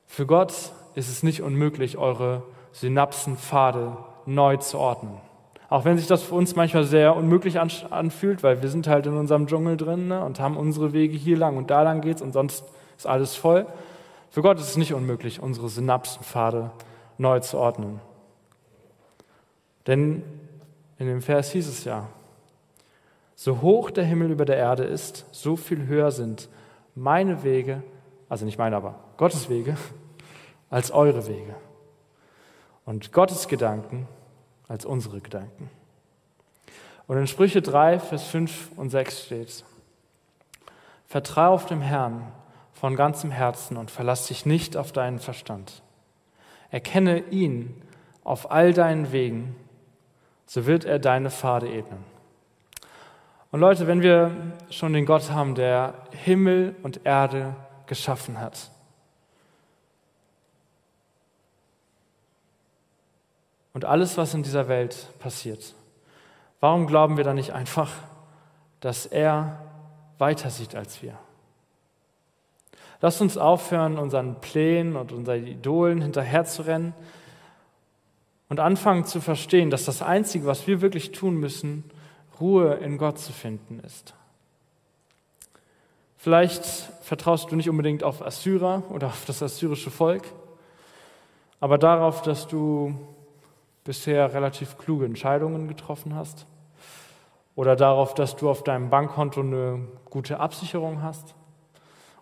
[0.07, 0.53] für Gott
[0.95, 3.97] ist es nicht unmöglich, eure Synapsenpfade
[4.27, 5.21] neu zu ordnen.
[5.69, 9.17] Auch wenn sich das für uns manchmal sehr unmöglich anfühlt, weil wir sind halt in
[9.17, 12.33] unserem Dschungel drin ne, und haben unsere Wege hier lang und da lang geht's und
[12.33, 12.65] sonst
[12.97, 13.67] ist alles voll.
[14.31, 16.71] Für Gott ist es nicht unmöglich, unsere Synapsenpfade
[17.19, 18.01] neu zu ordnen.
[19.87, 20.23] Denn
[20.99, 22.09] in dem Vers hieß es ja,
[23.35, 26.49] so hoch der Himmel über der Erde ist, so viel höher sind
[26.95, 27.83] meine Wege,
[28.29, 29.77] also nicht meine, aber Gottes Wege,
[30.71, 31.55] als eure Wege.
[32.85, 34.07] Und Gottes Gedanken
[34.69, 35.71] als unsere Gedanken.
[37.07, 39.65] Und in Sprüche 3, Vers 5 und 6 steht,
[41.07, 42.33] Vertraue auf dem Herrn
[42.73, 45.83] von ganzem Herzen und verlass dich nicht auf deinen Verstand.
[46.71, 47.83] Erkenne ihn
[48.25, 49.55] auf all deinen Wegen,
[50.47, 52.14] so wird er deine Pfade ebnen.
[53.55, 54.33] Und Leute, wenn wir
[54.69, 57.55] schon den Gott haben, der Himmel und Erde
[57.87, 58.69] geschaffen hat,
[63.73, 65.77] und alles, was in dieser Welt passiert,
[66.59, 67.93] warum glauben wir dann nicht einfach,
[68.81, 69.63] dass er
[70.19, 71.17] weiter sieht als wir?
[73.01, 76.93] Lasst uns aufhören, unseren Plänen und unseren Idolen hinterherzurennen
[78.49, 81.89] und anfangen zu verstehen, dass das Einzige, was wir wirklich tun müssen,
[82.41, 84.15] Ruhe in Gott zu finden ist.
[86.17, 90.23] Vielleicht vertraust du nicht unbedingt auf Assyrer oder auf das assyrische Volk,
[91.61, 92.95] aber darauf, dass du
[93.85, 96.47] bisher relativ kluge Entscheidungen getroffen hast
[97.57, 101.35] oder darauf, dass du auf deinem Bankkonto eine gute Absicherung hast.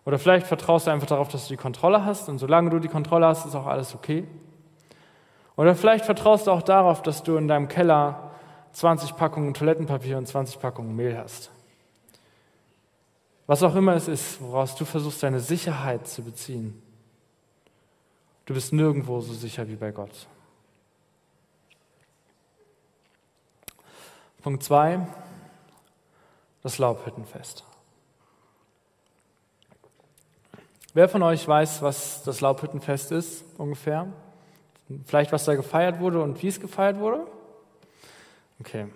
[0.05, 2.89] Oder vielleicht vertraust du einfach darauf, dass du die Kontrolle hast und solange du die
[2.89, 4.27] Kontrolle hast, ist auch alles okay.
[5.55, 8.22] Oder vielleicht vertraust du auch darauf, dass du in deinem Keller
[8.73, 11.51] 20 Packungen Toilettenpapier und 20 Packungen Mehl hast.
[13.45, 16.81] Was auch immer es ist, woraus du versuchst, deine Sicherheit zu beziehen.
[18.45, 20.27] Du bist nirgendwo so sicher wie bei Gott.
[24.41, 25.07] Punkt 2,
[26.61, 27.63] das Laubhüttenfest.
[30.93, 34.07] Wer von euch weiß, was das Laubhüttenfest ist ungefähr?
[35.05, 37.25] Vielleicht, was da gefeiert wurde und wie es gefeiert wurde?
[38.59, 38.87] Okay.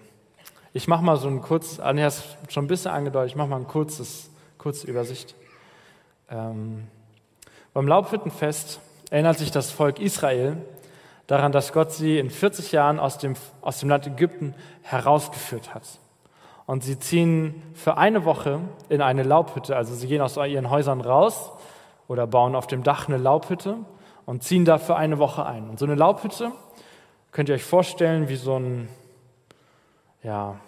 [0.73, 3.57] Ich mache mal so ein kurz, Anja ist schon ein bisschen angedeutet, ich mache mal
[3.57, 5.35] ein kurzes, kurze Übersicht.
[6.29, 6.87] Ähm,
[7.73, 10.57] beim Laubhüttenfest erinnert sich das Volk Israel
[11.25, 15.83] daran, dass Gott sie in 40 Jahren aus dem, aus dem Land Ägypten herausgeführt hat.
[16.65, 21.01] Und sie ziehen für eine Woche in eine Laubhütte, also sie gehen aus ihren Häusern
[21.01, 21.51] raus
[22.07, 23.77] oder bauen auf dem Dach eine Laubhütte
[24.25, 25.69] und ziehen da für eine Woche ein.
[25.69, 26.51] Und so eine Laubhütte
[27.31, 28.89] könnt ihr euch vorstellen wie so ein
[30.23, 30.59] ja,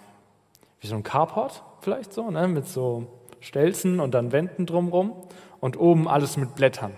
[0.80, 3.06] wie so ein Carport vielleicht so, ne, mit so
[3.40, 5.14] Stelzen und dann Wänden drumrum
[5.60, 6.92] und oben alles mit Blättern.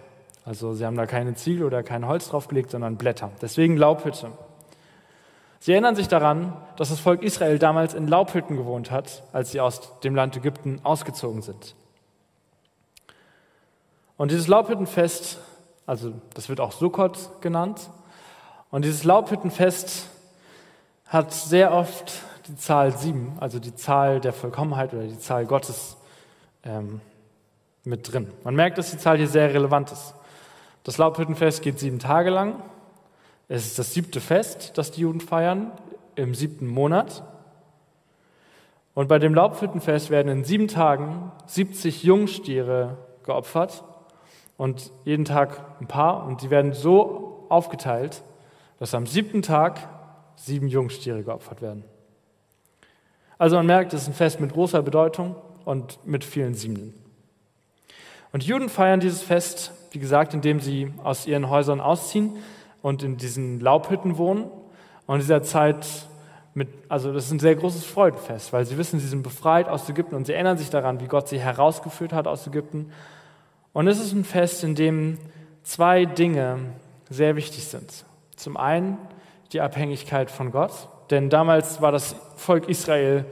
[0.45, 3.31] Also sie haben da keine Ziegel oder kein Holz draufgelegt, sondern Blätter.
[3.41, 4.33] Deswegen Laubhütte.
[5.61, 9.61] Sie erinnern sich daran, dass das Volk Israel damals in Laubhütten gewohnt hat, als sie
[9.61, 11.77] aus dem Land Ägypten ausgezogen sind.
[14.17, 15.39] Und dieses Laubhüttenfest,
[15.87, 17.91] also das wird auch Sukkot genannt,
[18.71, 20.09] und dieses Laubhüttenfest
[21.07, 25.97] hat sehr oft die Zahl sieben, also die Zahl der Vollkommenheit oder die Zahl Gottes
[26.65, 27.01] ähm,
[27.85, 28.31] mit drin.
[28.45, 30.15] Man merkt, dass die Zahl hier sehr relevant ist.
[30.85, 32.63] Das Laubhüttenfest geht sieben Tage lang.
[33.49, 35.73] Es ist das siebte Fest, das die Juden feiern,
[36.15, 37.23] im siebten Monat.
[38.95, 43.85] Und bei dem Laubhüttenfest werden in sieben Tagen 70 Jungstiere geopfert
[44.57, 46.27] und jeden Tag ein paar.
[46.27, 48.23] Und die werden so aufgeteilt,
[48.79, 49.89] dass am siebten Tag
[50.37, 51.85] sieben Jungstiere geopfert werden.
[53.43, 56.95] Also man merkt, es ist ein Fest mit großer Bedeutung und mit vielen Siebenen.
[58.31, 62.37] Und Juden feiern dieses Fest, wie gesagt, indem sie aus ihren Häusern ausziehen
[62.83, 64.45] und in diesen Laubhütten wohnen.
[65.07, 65.85] Und in dieser Zeit
[66.55, 69.89] mit, also das ist ein sehr großes Freudenfest, weil sie wissen, sie sind befreit aus
[69.89, 72.93] Ägypten und sie erinnern sich daran, wie Gott sie herausgeführt hat aus Ägypten.
[73.73, 75.19] Und es ist ein Fest, in dem
[75.65, 76.61] zwei Dinge
[77.11, 78.05] sehr wichtig sind.
[78.37, 78.99] Zum einen
[79.53, 83.27] die Abhängigkeit von Gott denn damals war das Volk Israel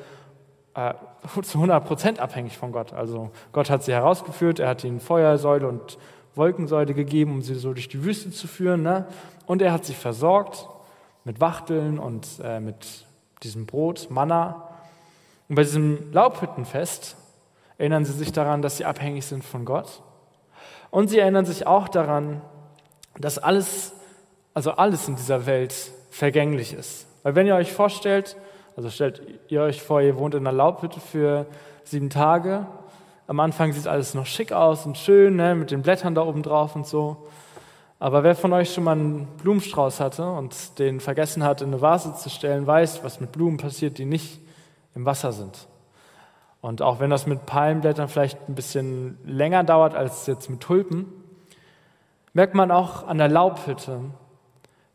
[0.74, 0.94] äh,
[1.42, 2.92] zu 100 Prozent abhängig von Gott.
[2.92, 5.98] Also Gott hat sie herausgeführt, er hat ihnen Feuersäule und
[6.34, 8.82] Wolkensäule gegeben, um sie so durch die Wüste zu führen.
[8.82, 9.06] Ne?
[9.46, 10.68] Und er hat sie versorgt
[11.24, 13.06] mit Wachteln und äh, mit
[13.42, 14.68] diesem Brot, Manna.
[15.48, 17.16] Und bei diesem Laubhüttenfest
[17.78, 20.02] erinnern sie sich daran, dass sie abhängig sind von Gott.
[20.90, 22.42] Und sie erinnern sich auch daran,
[23.18, 23.94] dass alles,
[24.52, 25.74] also alles in dieser Welt
[26.10, 27.06] vergänglich ist.
[27.22, 28.36] Weil wenn ihr euch vorstellt,
[28.76, 31.46] also stellt ihr euch vor, ihr wohnt in einer Laubhütte für
[31.84, 32.66] sieben Tage.
[33.26, 36.42] Am Anfang sieht alles noch schick aus und schön, ne, mit den Blättern da oben
[36.42, 37.28] drauf und so.
[37.98, 41.82] Aber wer von euch schon mal einen Blumenstrauß hatte und den vergessen hat, in eine
[41.82, 44.40] Vase zu stellen, weiß, was mit Blumen passiert, die nicht
[44.94, 45.68] im Wasser sind.
[46.62, 51.06] Und auch wenn das mit Palmblättern vielleicht ein bisschen länger dauert als jetzt mit Tulpen,
[52.32, 54.00] merkt man auch an der Laubhütte,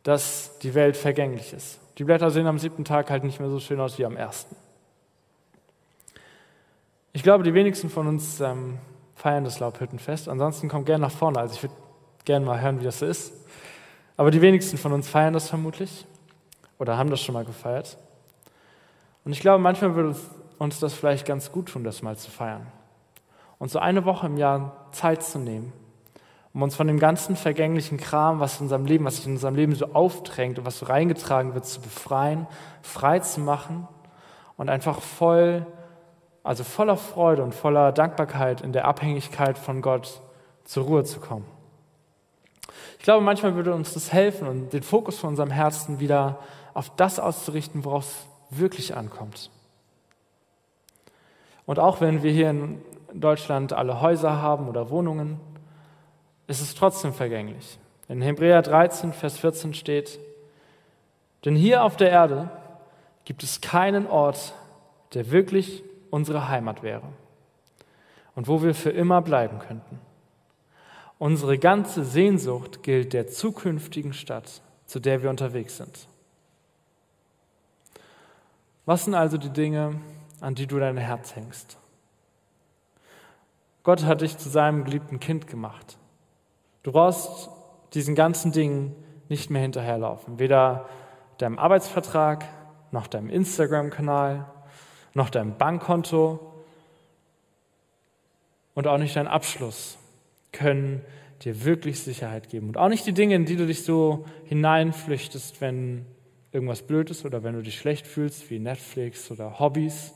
[0.04, 1.80] dass die Welt vergänglich ist.
[1.98, 4.56] Die Blätter sehen am siebten Tag halt nicht mehr so schön aus wie am ersten.
[7.14, 8.80] Ich glaube, die wenigsten von uns ähm,
[9.16, 10.28] feiern das Laubhüttenfest.
[10.28, 11.40] Ansonsten kommt gerne nach vorne.
[11.40, 11.76] Also ich würde
[12.26, 13.34] gerne mal hören, wie das ist.
[14.18, 16.06] Aber die wenigsten von uns feiern das vermutlich
[16.78, 17.98] oder haben das schon mal gefeiert.
[19.24, 20.16] Und ich glaube, manchmal würde
[20.58, 22.68] uns das vielleicht ganz gut tun, das mal zu feiern.
[23.58, 25.72] Und so eine Woche im Jahr Zeit zu nehmen,
[26.56, 29.56] um uns von dem ganzen vergänglichen Kram, was in unserem Leben, was sich in unserem
[29.56, 32.48] Leben so aufdrängt und was so reingetragen wird, zu befreien,
[32.82, 33.90] frei zu machen
[34.56, 35.66] und einfach voll,
[36.44, 40.22] also voller Freude und voller Dankbarkeit in der Abhängigkeit von Gott
[40.64, 41.44] zur Ruhe zu kommen.
[43.00, 46.40] Ich glaube, manchmal würde uns das helfen und den Fokus von unserem Herzen wieder
[46.74, 49.52] auf das auszurichten, worauf es wirklich ankommt.
[51.66, 52.82] Und auch wenn wir hier in
[53.14, 55.42] Deutschland alle Häuser haben oder Wohnungen,
[56.48, 57.80] ist es trotzdem vergänglich.
[58.08, 60.20] In Hebräer 13, Vers 14 steht,
[61.44, 62.50] denn hier auf der Erde
[63.24, 64.54] gibt es keinen Ort,
[65.14, 67.08] der wirklich unsere Heimat wäre
[68.36, 70.00] und wo wir für immer bleiben könnten.
[71.18, 76.08] Unsere ganze Sehnsucht gilt der zukünftigen Stadt, zu der wir unterwegs sind.
[78.86, 79.96] Was sind also die Dinge,
[80.42, 81.78] an die du dein Herz hängst?
[83.84, 85.98] Gott hat dich zu seinem geliebten Kind gemacht.
[86.86, 87.50] Du brauchst
[87.96, 88.96] diesen ganzen Dingen
[89.28, 90.38] nicht mehr hinterherlaufen.
[90.38, 90.88] Weder
[91.40, 92.46] deinem Arbeitsvertrag,
[92.92, 94.46] noch deinem Instagram-Kanal,
[95.16, 96.40] noch deinem Bankkonto
[98.76, 99.98] und auch nicht dein Abschluss
[100.52, 101.02] können
[101.42, 102.68] dir wirklich Sicherheit geben.
[102.68, 106.06] Und auch nicht die Dinge, in die du dich so hineinflüchtest, wenn
[106.52, 110.14] irgendwas blöd ist oder wenn du dich schlecht fühlst, wie Netflix oder Hobbys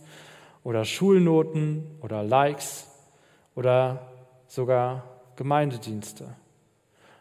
[0.63, 2.87] oder Schulnoten oder Likes
[3.55, 4.11] oder
[4.45, 5.03] sogar
[5.35, 6.35] Gemeindedienste.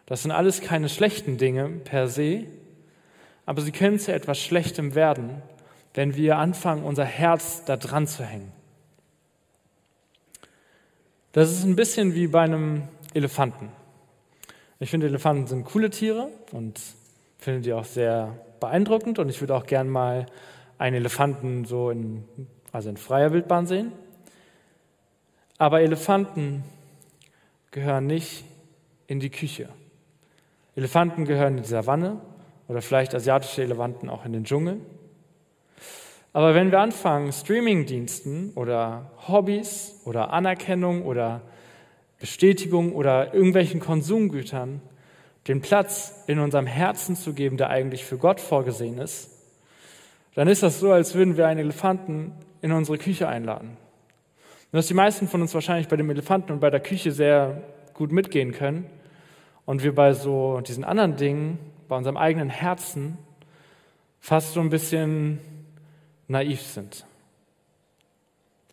[0.08, 2.44] Das sind alles keine schlechten Dinge per se,
[3.44, 5.42] aber sie können zu etwas Schlechtem werden,
[5.92, 8.50] wenn wir anfangen, unser Herz da dran zu hängen.
[11.32, 13.68] Das ist ein bisschen wie bei einem Elefanten.
[14.80, 16.80] Ich finde, Elefanten sind coole Tiere und
[17.36, 20.24] finde die auch sehr beeindruckend und ich würde auch gern mal
[20.78, 22.24] einen Elefanten so in,
[22.72, 23.92] also in freier Wildbahn sehen.
[25.58, 26.64] Aber Elefanten
[27.72, 28.44] gehören nicht
[29.06, 29.68] in die Küche.
[30.78, 32.20] Elefanten gehören in die Savanne
[32.68, 34.78] oder vielleicht asiatische Elefanten auch in den Dschungel.
[36.32, 41.40] Aber wenn wir anfangen, Streamingdiensten oder Hobbys oder Anerkennung oder
[42.20, 44.80] Bestätigung oder irgendwelchen Konsumgütern
[45.48, 49.30] den Platz in unserem Herzen zu geben, der eigentlich für Gott vorgesehen ist,
[50.36, 52.30] dann ist das so, als würden wir einen Elefanten
[52.62, 53.70] in unsere Küche einladen.
[53.70, 57.62] Und dass die meisten von uns wahrscheinlich bei dem Elefanten und bei der Küche sehr
[57.94, 58.88] gut mitgehen können,
[59.68, 63.18] und wir bei so diesen anderen Dingen, bei unserem eigenen Herzen,
[64.18, 65.40] fast so ein bisschen
[66.26, 67.04] naiv sind.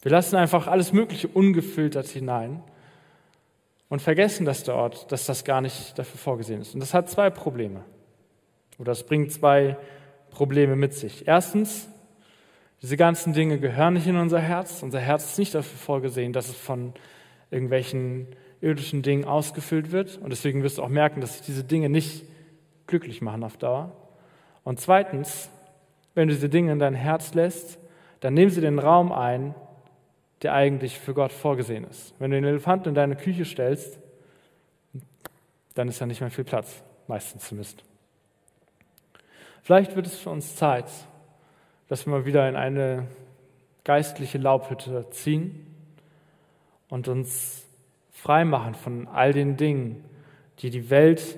[0.03, 2.63] Wir lassen einfach alles Mögliche ungefiltert hinein
[3.89, 6.73] und vergessen das dort, dass das gar nicht dafür vorgesehen ist.
[6.73, 7.84] Und das hat zwei Probleme.
[8.77, 9.75] Oder es bringt zwei
[10.29, 11.27] Probleme mit sich.
[11.27, 11.89] Erstens,
[12.81, 14.81] diese ganzen Dinge gehören nicht in unser Herz.
[14.81, 16.93] Unser Herz ist nicht dafür vorgesehen, dass es von
[17.51, 18.27] irgendwelchen
[18.61, 20.17] irdischen Dingen ausgefüllt wird.
[20.17, 22.25] Und deswegen wirst du auch merken, dass sich diese Dinge nicht
[22.87, 23.91] glücklich machen auf Dauer.
[24.63, 25.49] Und zweitens,
[26.13, 27.77] wenn du diese Dinge in dein Herz lässt,
[28.21, 29.53] dann nehmen sie den Raum ein,
[30.41, 32.13] der eigentlich für Gott vorgesehen ist.
[32.19, 33.99] Wenn du den Elefanten in deine Küche stellst,
[35.73, 37.83] dann ist da nicht mehr viel Platz, meistens zumindest.
[39.61, 40.85] Vielleicht wird es für uns Zeit,
[41.87, 43.07] dass wir mal wieder in eine
[43.83, 45.67] geistliche Laubhütte ziehen
[46.89, 47.64] und uns
[48.25, 50.03] freimachen von all den Dingen,
[50.57, 51.38] die die Welt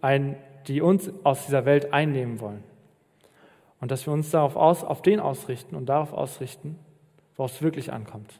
[0.00, 0.36] ein,
[0.68, 2.62] die uns aus dieser Welt einnehmen wollen.
[3.80, 6.78] Und dass wir uns darauf aus, auf den ausrichten und darauf ausrichten,
[7.36, 8.38] worauf es wirklich ankommt.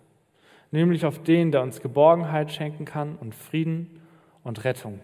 [0.70, 4.00] Nämlich auf den, der uns Geborgenheit schenken kann und Frieden
[4.44, 5.00] und Rettung.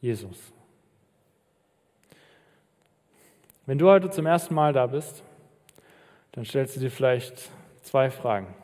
[0.00, 0.54] Jesus.
[3.66, 5.22] Wenn du heute zum ersten Mal da bist,
[6.32, 7.50] dann stellst du dir vielleicht
[7.82, 8.54] zwei Fragen.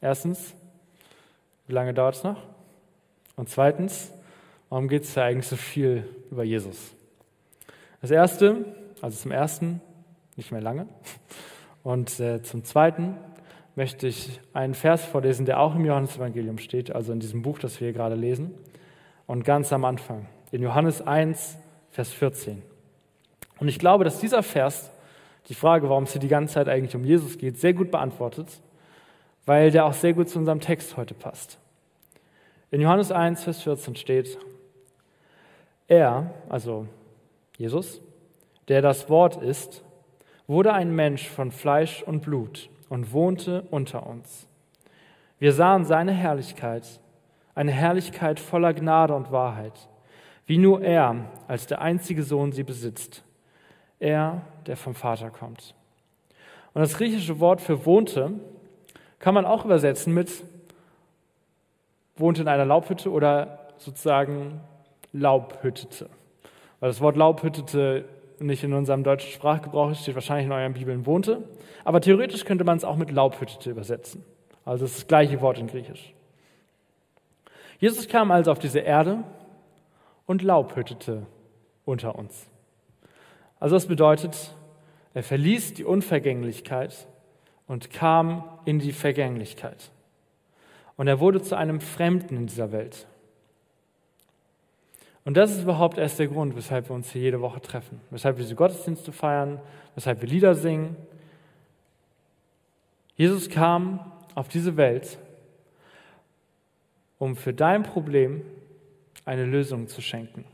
[0.00, 0.54] Erstens,
[1.66, 2.42] wie lange dauert es noch?
[3.36, 4.12] Und zweitens,
[4.68, 6.94] warum geht es da eigentlich so viel über Jesus?
[8.00, 8.64] Das erste,
[9.00, 9.80] also zum ersten,
[10.36, 10.86] nicht mehr lange.
[11.82, 13.16] Und äh, zum zweiten
[13.74, 17.80] möchte ich einen Vers vorlesen, der auch im Johannesevangelium steht, also in diesem Buch, das
[17.80, 18.54] wir hier gerade lesen.
[19.26, 21.56] Und ganz am Anfang, in Johannes 1,
[21.90, 22.62] Vers 14.
[23.58, 24.90] Und ich glaube, dass dieser Vers
[25.48, 28.48] die Frage, warum es hier die ganze Zeit eigentlich um Jesus geht, sehr gut beantwortet
[29.46, 31.58] weil der auch sehr gut zu unserem Text heute passt.
[32.70, 34.38] In Johannes 1, Vers 14 steht,
[35.88, 36.86] er, also
[37.58, 38.00] Jesus,
[38.68, 39.84] der das Wort ist,
[40.46, 44.46] wurde ein Mensch von Fleisch und Blut und wohnte unter uns.
[45.38, 47.00] Wir sahen seine Herrlichkeit,
[47.54, 49.88] eine Herrlichkeit voller Gnade und Wahrheit,
[50.46, 53.24] wie nur er als der einzige Sohn sie besitzt,
[53.98, 55.74] er, der vom Vater kommt.
[56.74, 58.32] Und das griechische Wort für wohnte
[59.22, 60.30] kann man auch übersetzen mit
[62.16, 64.60] wohnte in einer Laubhütte oder sozusagen
[65.12, 66.10] Laubhüttete.
[66.80, 68.04] Weil das Wort Laubhüttete
[68.40, 71.44] nicht in unserem deutschen Sprachgebrauch steht wahrscheinlich in euren Bibeln wohnte.
[71.84, 74.24] Aber theoretisch könnte man es auch mit Laubhüttete übersetzen.
[74.64, 76.12] Also das, ist das gleiche Wort in Griechisch.
[77.78, 79.22] Jesus kam also auf diese Erde
[80.26, 81.26] und Laubhüttete
[81.84, 82.48] unter uns.
[83.60, 84.52] Also das bedeutet,
[85.14, 87.06] er verließ die Unvergänglichkeit
[87.72, 89.90] und kam in die Vergänglichkeit.
[90.98, 93.06] Und er wurde zu einem Fremden in dieser Welt.
[95.24, 98.36] Und das ist überhaupt erst der Grund, weshalb wir uns hier jede Woche treffen, weshalb
[98.36, 99.58] wir diese Gottesdienste feiern,
[99.94, 100.98] weshalb wir Lieder singen.
[103.16, 105.16] Jesus kam auf diese Welt,
[107.18, 108.42] um für dein Problem
[109.24, 110.44] eine Lösung zu schenken.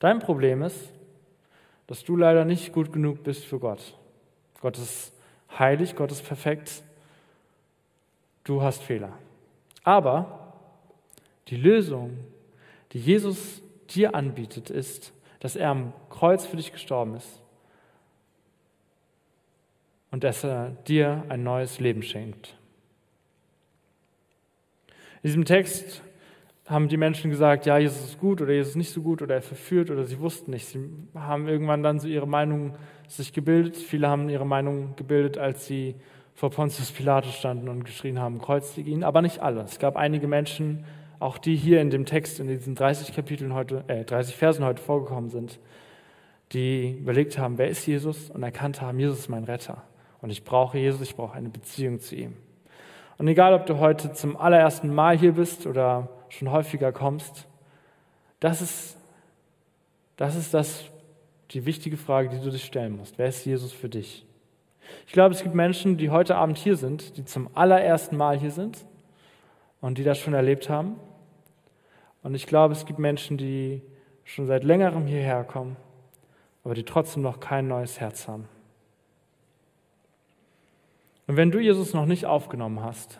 [0.00, 0.92] Dein Problem ist,
[1.86, 3.94] dass du leider nicht gut genug bist für Gott.
[4.60, 5.13] Gott ist
[5.58, 6.82] heilig, Gott ist perfekt,
[8.44, 9.12] du hast Fehler.
[9.82, 10.54] Aber
[11.48, 12.18] die Lösung
[12.94, 17.42] die Jesus dir anbietet, ist, dass er am Kreuz für dich gestorben ist
[20.10, 22.56] und dass er dir ein neues Leben schenkt.
[25.22, 26.02] In diesem Text
[26.66, 29.34] haben die Menschen gesagt, ja, Jesus ist gut oder Jesus ist nicht so gut oder
[29.34, 30.66] er verführt oder sie wussten nicht.
[30.66, 30.80] Sie
[31.14, 32.74] haben irgendwann dann so ihre Meinung
[33.06, 33.76] sich gebildet.
[33.76, 35.94] Viele haben ihre Meinung gebildet, als sie
[36.34, 39.60] vor Pontius Pilatus standen und geschrien haben, kreuzige ihn, aber nicht alle.
[39.62, 40.84] Es gab einige Menschen,
[41.20, 44.82] auch die hier in dem Text, in diesen 30 Kapiteln heute, äh, 30 Versen heute
[44.82, 45.60] vorgekommen sind,
[46.52, 49.82] die überlegt haben, wer ist Jesus und erkannt haben, Jesus ist mein Retter.
[50.20, 52.34] Und ich brauche Jesus, ich brauche eine Beziehung zu ihm.
[53.16, 56.08] Und egal, ob du heute zum allerersten Mal hier bist oder
[56.38, 57.46] schon häufiger kommst,
[58.40, 58.96] das ist,
[60.16, 60.84] das ist das,
[61.50, 63.18] die wichtige Frage, die du dich stellen musst.
[63.18, 64.26] Wer ist Jesus für dich?
[65.06, 68.50] Ich glaube, es gibt Menschen, die heute Abend hier sind, die zum allerersten Mal hier
[68.50, 68.84] sind
[69.80, 70.96] und die das schon erlebt haben.
[72.22, 73.82] Und ich glaube, es gibt Menschen, die
[74.24, 75.76] schon seit längerem hierher kommen,
[76.64, 78.48] aber die trotzdem noch kein neues Herz haben.
[81.26, 83.18] Und wenn du Jesus noch nicht aufgenommen hast,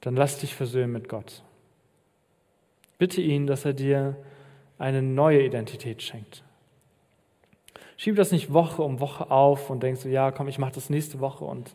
[0.00, 1.42] dann lass dich versöhnen mit Gott.
[2.98, 4.16] Bitte ihn, dass er dir
[4.78, 6.42] eine neue Identität schenkt.
[7.96, 10.90] Schieb das nicht Woche um Woche auf und denkst so, ja, komm, ich mache das
[10.90, 11.74] nächste Woche und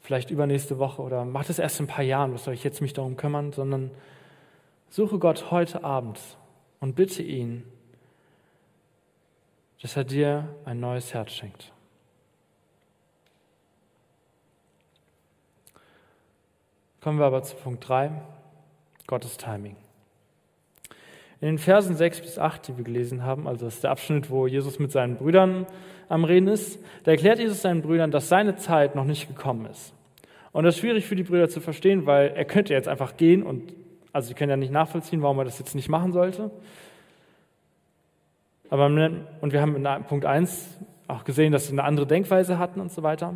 [0.00, 2.80] vielleicht übernächste Woche oder mach das erst in ein paar Jahren, was soll ich jetzt
[2.80, 3.90] mich darum kümmern, sondern
[4.88, 6.18] Suche Gott heute Abend
[6.80, 7.64] und bitte ihn,
[9.82, 11.72] dass er dir ein neues Herz schenkt.
[17.06, 18.10] Kommen wir aber zu Punkt 3,
[19.06, 19.76] Gottes Timing.
[21.40, 24.28] In den Versen 6 bis 8, die wir gelesen haben, also das ist der Abschnitt,
[24.28, 25.66] wo Jesus mit seinen Brüdern
[26.08, 29.94] am Reden ist, da erklärt Jesus seinen Brüdern, dass seine Zeit noch nicht gekommen ist.
[30.50, 33.44] Und das ist schwierig für die Brüder zu verstehen, weil er könnte jetzt einfach gehen
[33.44, 33.72] und
[34.12, 36.50] also sie können ja nicht nachvollziehen, warum er das jetzt nicht machen sollte.
[38.68, 40.76] Aber, und wir haben in Punkt 1
[41.06, 43.34] auch gesehen, dass sie eine andere Denkweise hatten und so weiter.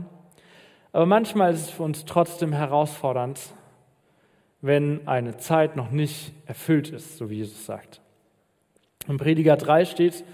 [0.90, 3.38] Aber manchmal ist es für uns trotzdem herausfordernd,
[4.62, 8.00] wenn eine Zeit noch nicht erfüllt ist, so wie Jesus sagt.
[9.08, 10.24] Im Prediger 3 steht,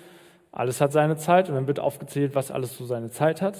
[0.53, 3.59] alles hat seine Zeit und dann wird aufgezählt, was alles so seine Zeit hat.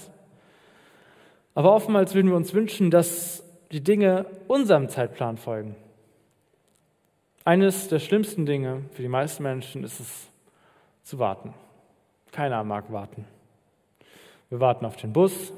[1.55, 5.77] Aber oftmals würden wir uns wünschen, dass die Dinge unserem Zeitplan folgen.
[7.45, 10.29] Eines der schlimmsten Dinge für die meisten Menschen ist es
[11.03, 11.55] zu warten.
[12.33, 13.25] Keiner mag warten.
[14.51, 15.53] Wir warten auf den Bus,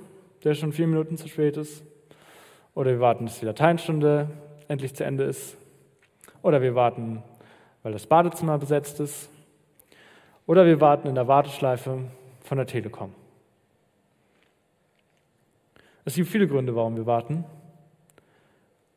[0.45, 1.83] der schon vier Minuten zu spät ist.
[2.75, 4.29] Oder wir warten, bis die Lateinstunde
[4.69, 5.57] endlich zu Ende ist.
[6.43, 7.23] Oder wir warten,
[7.83, 9.31] weil das Badezimmer besetzt ist.
[10.47, 12.05] Oder wir warten in der Warteschleife
[12.43, 13.13] von der Telekom.
[16.05, 17.45] Es gibt viele Gründe, warum wir warten.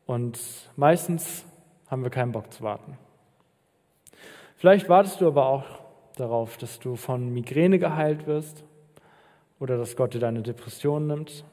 [0.06, 0.38] Und
[0.76, 1.44] meistens
[1.88, 2.96] haben wir keinen Bock zu warten.
[4.56, 5.64] Vielleicht wartest du aber auch
[6.16, 8.64] darauf, dass du von Migräne geheilt wirst
[9.60, 11.44] oder dass Gott dir deine Depression nimmt.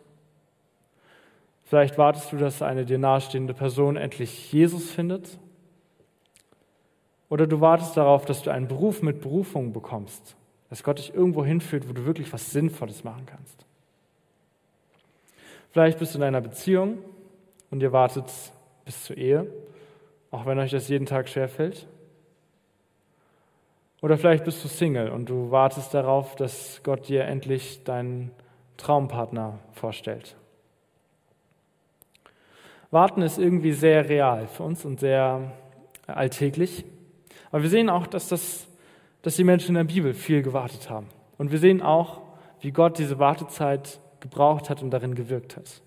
[1.70, 5.40] Vielleicht wartest du, dass eine dir nahestehende Person endlich Jesus findet.
[7.30, 10.36] Oder du wartest darauf, dass du einen Beruf mit Berufung bekommst,
[10.70, 13.66] dass Gott dich irgendwo hinführt, wo du wirklich was Sinnvolles machen kannst.
[15.72, 16.98] Vielleicht bist du in einer Beziehung
[17.70, 18.26] und ihr wartet
[18.84, 19.48] bis zur Ehe
[20.32, 21.88] auch wenn euch das jeden Tag schwerfällt.
[24.02, 28.32] Oder vielleicht bist du Single und du wartest darauf, dass Gott dir endlich deinen
[28.78, 30.38] Traumpartner vorstellt.
[32.92, 35.52] Warten ist irgendwie sehr real für uns und sehr
[36.08, 36.86] alltäglich.
[37.52, 38.68] Aber wir sehen auch, dass, das,
[39.22, 41.08] dass die Menschen in der Bibel viel gewartet haben.
[41.38, 42.22] Und wir sehen auch,
[42.62, 45.82] wie Gott diese Wartezeit gebraucht hat und darin gewirkt hat.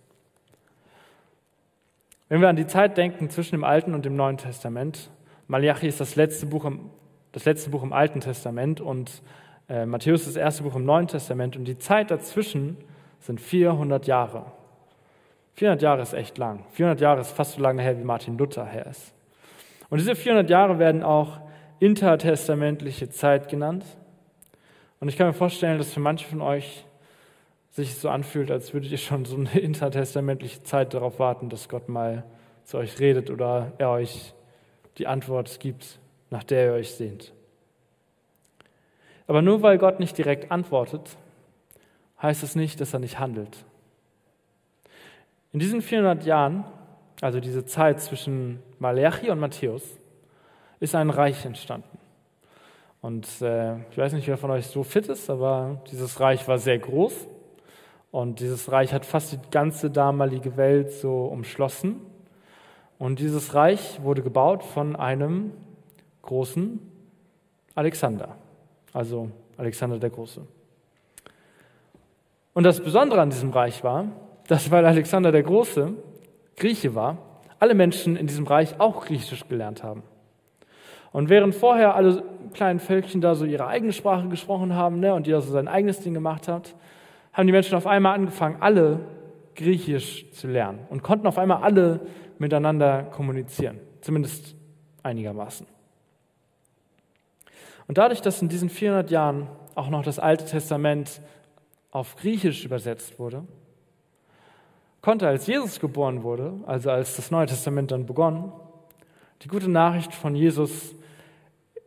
[2.28, 5.10] Wenn wir an die Zeit denken zwischen dem Alten und dem Neuen Testament,
[5.48, 6.88] Malachi ist das letzte Buch im,
[7.32, 9.22] das letzte Buch im Alten Testament und
[9.68, 12.78] äh, Matthäus das erste Buch im Neuen Testament und die Zeit dazwischen
[13.20, 14.46] sind 400 Jahre.
[15.54, 16.64] 400 Jahre ist echt lang.
[16.72, 19.12] 400 Jahre ist fast so lange her, wie Martin Luther her ist.
[19.90, 21.40] Und diese 400 Jahre werden auch
[21.78, 23.84] intertestamentliche Zeit genannt.
[25.00, 26.86] Und ich kann mir vorstellen, dass für manche von euch
[27.70, 31.88] sich so anfühlt, als würdet ihr schon so eine intertestamentliche Zeit darauf warten, dass Gott
[31.88, 32.24] mal
[32.64, 34.32] zu euch redet oder er euch
[34.98, 35.98] die Antwort gibt,
[36.30, 37.32] nach der ihr euch sehnt.
[39.26, 41.16] Aber nur weil Gott nicht direkt antwortet,
[42.20, 43.64] heißt es nicht, dass er nicht handelt.
[45.52, 46.64] In diesen 400 Jahren,
[47.20, 49.82] also diese Zeit zwischen Malachi und Matthäus,
[50.80, 51.98] ist ein Reich entstanden.
[53.02, 56.58] Und äh, ich weiß nicht, wer von euch so fit ist, aber dieses Reich war
[56.58, 57.28] sehr groß.
[58.10, 62.00] Und dieses Reich hat fast die ganze damalige Welt so umschlossen.
[62.98, 65.52] Und dieses Reich wurde gebaut von einem
[66.22, 66.78] großen
[67.74, 68.36] Alexander,
[68.92, 70.46] also Alexander der Große.
[72.54, 74.06] Und das Besondere an diesem Reich war,
[74.52, 75.94] dass weil Alexander der Große
[76.58, 77.16] Grieche war,
[77.58, 80.02] alle Menschen in diesem Reich auch Griechisch gelernt haben.
[81.10, 82.22] Und während vorher alle
[82.52, 86.00] kleinen Völkchen da so ihre eigene Sprache gesprochen haben ne, und jeder so sein eigenes
[86.00, 86.74] Ding gemacht hat,
[87.32, 89.00] haben die Menschen auf einmal angefangen, alle
[89.56, 92.00] Griechisch zu lernen und konnten auf einmal alle
[92.36, 94.54] miteinander kommunizieren, zumindest
[95.02, 95.66] einigermaßen.
[97.88, 101.22] Und dadurch, dass in diesen 400 Jahren auch noch das Alte Testament
[101.90, 103.44] auf Griechisch übersetzt wurde,
[105.02, 108.52] konnte, als Jesus geboren wurde, also als das Neue Testament dann begonnen,
[109.42, 110.94] die gute Nachricht von Jesus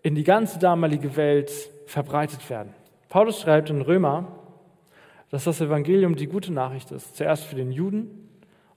[0.04, 1.52] in die ganze damalige Welt
[1.88, 2.74] verbreitet werden.
[3.10, 4.28] Paulus schreibt in Römer,
[5.32, 8.30] dass das Evangelium die gute Nachricht ist, zuerst für den Juden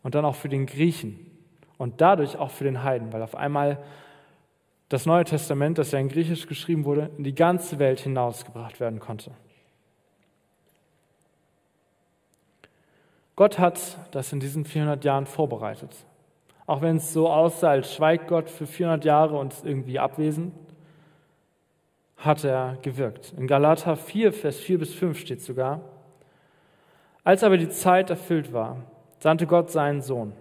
[0.02, 1.26] und dann auch für den Griechen
[1.76, 3.82] und dadurch auch für den Heiden, weil auf einmal
[4.88, 9.00] das Neue Testament, das ja in Griechisch geschrieben wurde, in die ganze Welt hinausgebracht werden
[9.00, 9.32] konnte.
[13.38, 13.78] Gott hat
[14.10, 15.94] das in diesen 400 Jahren vorbereitet.
[16.66, 20.52] Auch wenn es so aussah, als schweigt Gott für 400 Jahre und ist irgendwie abwesend,
[22.16, 23.32] hat er gewirkt.
[23.36, 25.82] In Galater 4, Vers 4 bis 5 steht sogar,
[27.22, 28.78] als aber die Zeit erfüllt war,
[29.20, 30.32] sandte Gott seinen Sohn,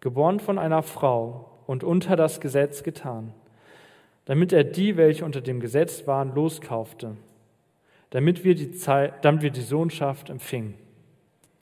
[0.00, 3.32] geboren von einer Frau und unter das Gesetz getan,
[4.26, 7.16] damit er die, welche unter dem Gesetz waren, loskaufte,
[8.10, 10.74] damit wir die, Zeit, damit wir die Sohnschaft empfingen.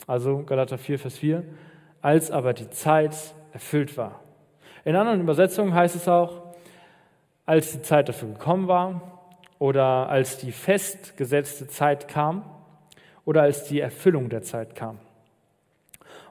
[0.07, 1.42] Also Galater 4, Vers 4.
[2.00, 3.16] Als aber die Zeit
[3.52, 4.20] erfüllt war.
[4.84, 6.42] In anderen Übersetzungen heißt es auch,
[7.44, 9.00] als die Zeit dafür gekommen war
[9.59, 12.44] oder als die festgesetzte Zeit kam
[13.24, 14.98] oder als die Erfüllung der Zeit kam.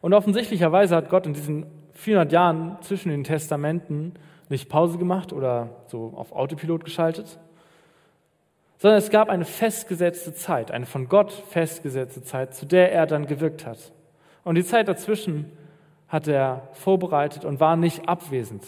[0.01, 4.13] Und offensichtlicherweise hat Gott in diesen 400 Jahren zwischen den Testamenten
[4.49, 7.39] nicht Pause gemacht oder so auf Autopilot geschaltet,
[8.77, 13.25] sondern es gab eine festgesetzte Zeit, eine von Gott festgesetzte Zeit, zu der er dann
[13.25, 13.93] gewirkt hat.
[14.43, 15.51] Und die Zeit dazwischen
[16.07, 18.63] hat er vorbereitet und war nicht abwesend.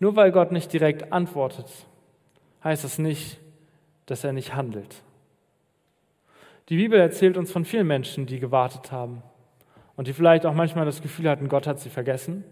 [0.00, 1.66] Nur weil Gott nicht direkt antwortet,
[2.62, 3.38] heißt das nicht,
[4.06, 5.02] dass er nicht handelt.
[6.68, 9.22] Die Bibel erzählt uns von vielen Menschen, die gewartet haben
[9.96, 12.44] und die vielleicht auch manchmal das Gefühl hatten, Gott hat sie vergessen,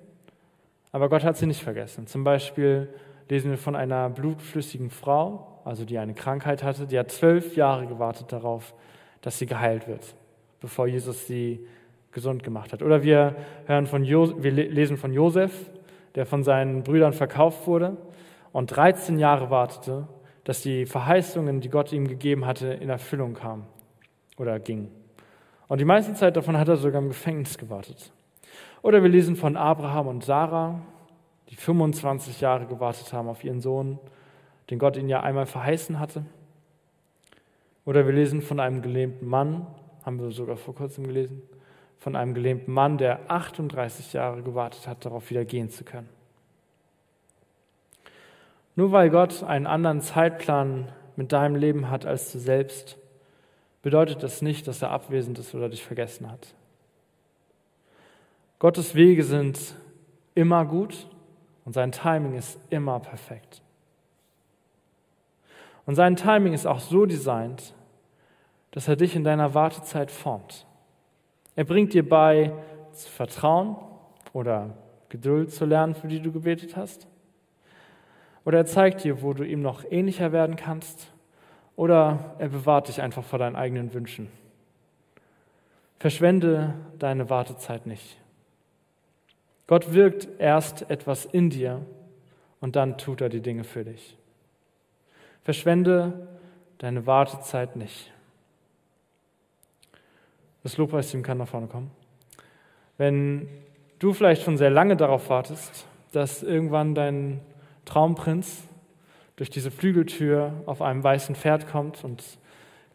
[0.91, 2.07] aber Gott hat sie nicht vergessen.
[2.07, 2.89] Zum Beispiel
[3.29, 7.87] lesen wir von einer blutflüssigen Frau, also die eine Krankheit hatte, die hat zwölf Jahre
[7.87, 8.75] gewartet darauf,
[9.21, 10.15] dass sie geheilt wird,
[10.61, 11.67] bevor Jesus sie
[12.13, 12.83] gesund gemacht hat.
[12.83, 15.53] Oder wir, hören von jo wir lesen von Josef,
[16.15, 17.97] der von seinen Brüdern verkauft wurde
[18.53, 20.09] und 13 Jahre wartete,
[20.45, 23.67] dass die Verheißungen, die Gott ihm gegeben hatte, in Erfüllung kamen
[24.39, 24.91] oder gingen.
[25.69, 28.13] Und die meiste Zeit davon hat er sogar im Gefängnis gewartet.
[28.83, 30.81] Oder wir lesen von Abraham und Sarah,
[31.51, 33.99] die 25 Jahre gewartet haben auf ihren Sohn,
[34.71, 36.25] den Gott ihnen ja einmal verheißen hatte.
[37.85, 39.67] Oder wir lesen von einem gelähmten Mann,
[40.05, 41.43] haben wir sogar vor kurzem gelesen,
[41.99, 46.09] von einem gelähmten Mann, der 38 Jahre gewartet hat, darauf wieder gehen zu können.
[48.75, 52.99] Nur weil Gott einen anderen Zeitplan mit deinem Leben hat als du selbst,
[53.83, 56.55] bedeutet das nicht, dass er abwesend ist oder dich vergessen hat.
[58.59, 59.75] Gottes Wege sind
[60.35, 61.09] immer gut
[61.67, 63.61] und sein Timing ist immer perfekt.
[65.85, 67.75] Und sein Timing ist auch so designt,
[68.71, 70.65] dass er dich in deiner Wartezeit formt.
[71.57, 72.53] Er bringt dir bei,
[72.93, 73.77] zu vertrauen
[74.33, 74.71] oder
[75.09, 77.09] Geduld zu lernen, für die du gebetet hast.
[78.45, 81.13] Oder er zeigt dir, wo du ihm noch ähnlicher werden kannst.
[81.75, 84.31] Oder er bewahrt dich einfach vor deinen eigenen Wünschen.
[85.99, 88.19] Verschwende deine Wartezeit nicht.
[89.67, 91.85] Gott wirkt erst etwas in dir
[92.61, 94.17] und dann tut er die Dinge für dich.
[95.43, 96.29] Verschwende
[96.79, 98.13] deine Wartezeit nicht.
[100.63, 101.91] Das Lobpreisteam kann nach vorne kommen.
[102.99, 103.49] Wenn
[103.99, 107.41] du vielleicht schon sehr lange darauf wartest, dass irgendwann dein
[107.85, 108.63] Traumprinz
[109.37, 112.25] durch diese Flügeltür auf einem weißen Pferd kommt und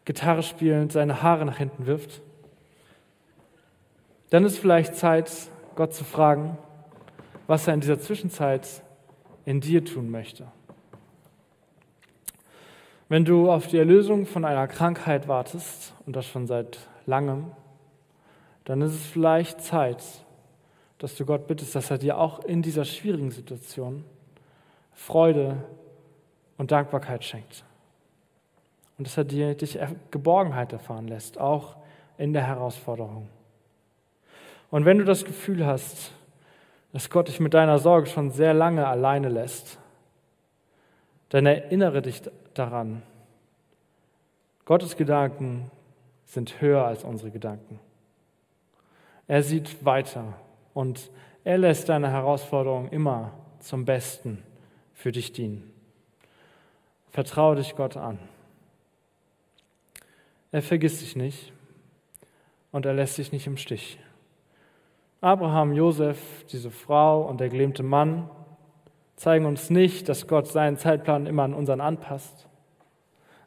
[0.04, 2.20] Gitarre spielend seine Haare nach hinten wirft,
[4.30, 5.30] dann ist vielleicht Zeit,
[5.74, 6.58] Gott zu fragen,
[7.46, 8.82] was er in dieser Zwischenzeit
[9.44, 10.46] in dir tun möchte.
[13.08, 17.50] Wenn du auf die Erlösung von einer Krankheit wartest, und das schon seit langem,
[18.64, 20.02] dann ist es vielleicht Zeit,
[20.98, 24.04] dass du Gott bittest, dass er dir auch in dieser schwierigen Situation
[24.94, 25.56] Freude
[26.58, 27.64] und Dankbarkeit schenkt.
[28.98, 29.78] Und dass er dir dich
[30.10, 31.76] Geborgenheit erfahren lässt, auch
[32.18, 33.28] in der Herausforderung.
[34.72, 36.12] Und wenn du das Gefühl hast,
[36.94, 39.78] dass Gott dich mit deiner Sorge schon sehr lange alleine lässt,
[41.28, 42.22] dann erinnere dich
[42.54, 43.02] daran,
[44.64, 45.70] Gottes Gedanken
[46.24, 47.80] sind höher als unsere Gedanken.
[49.28, 50.32] Er sieht weiter
[50.72, 51.10] und
[51.44, 54.42] er lässt deine Herausforderungen immer zum Besten
[54.94, 55.70] für dich dienen.
[57.10, 58.18] Vertraue dich Gott an.
[60.50, 61.52] Er vergisst dich nicht
[62.70, 63.98] und er lässt dich nicht im Stich.
[65.22, 68.28] Abraham, Josef, diese Frau und der gelähmte Mann
[69.14, 72.48] zeigen uns nicht, dass Gott seinen Zeitplan immer an unseren anpasst,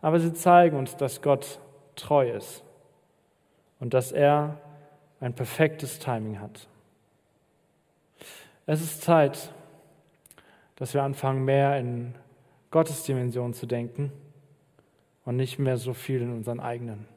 [0.02, 1.60] aber sie zeigen uns, dass Gott
[1.98, 2.64] treu ist
[3.82, 4.58] und dass er
[5.20, 6.70] ein perfektes Timing hat.
[8.66, 9.52] Es ist Zeit,
[10.78, 12.16] dass wir anfangen, mehr in
[12.72, 14.14] Gottes Dimension zu denken
[15.26, 17.15] und nicht mehr so viel in unseren eigenen.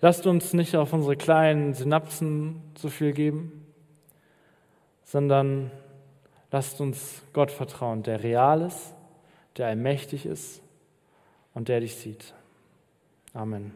[0.00, 3.66] Lasst uns nicht auf unsere kleinen Synapsen so viel geben,
[5.02, 5.72] sondern
[6.52, 8.94] lasst uns Gott vertrauen, der real ist,
[9.56, 10.62] der allmächtig ist
[11.52, 12.32] und der dich sieht.
[13.34, 13.72] Amen.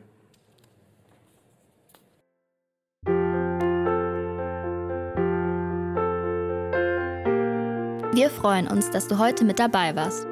[8.14, 10.32] Wir freuen uns, dass du heute mit dabei warst.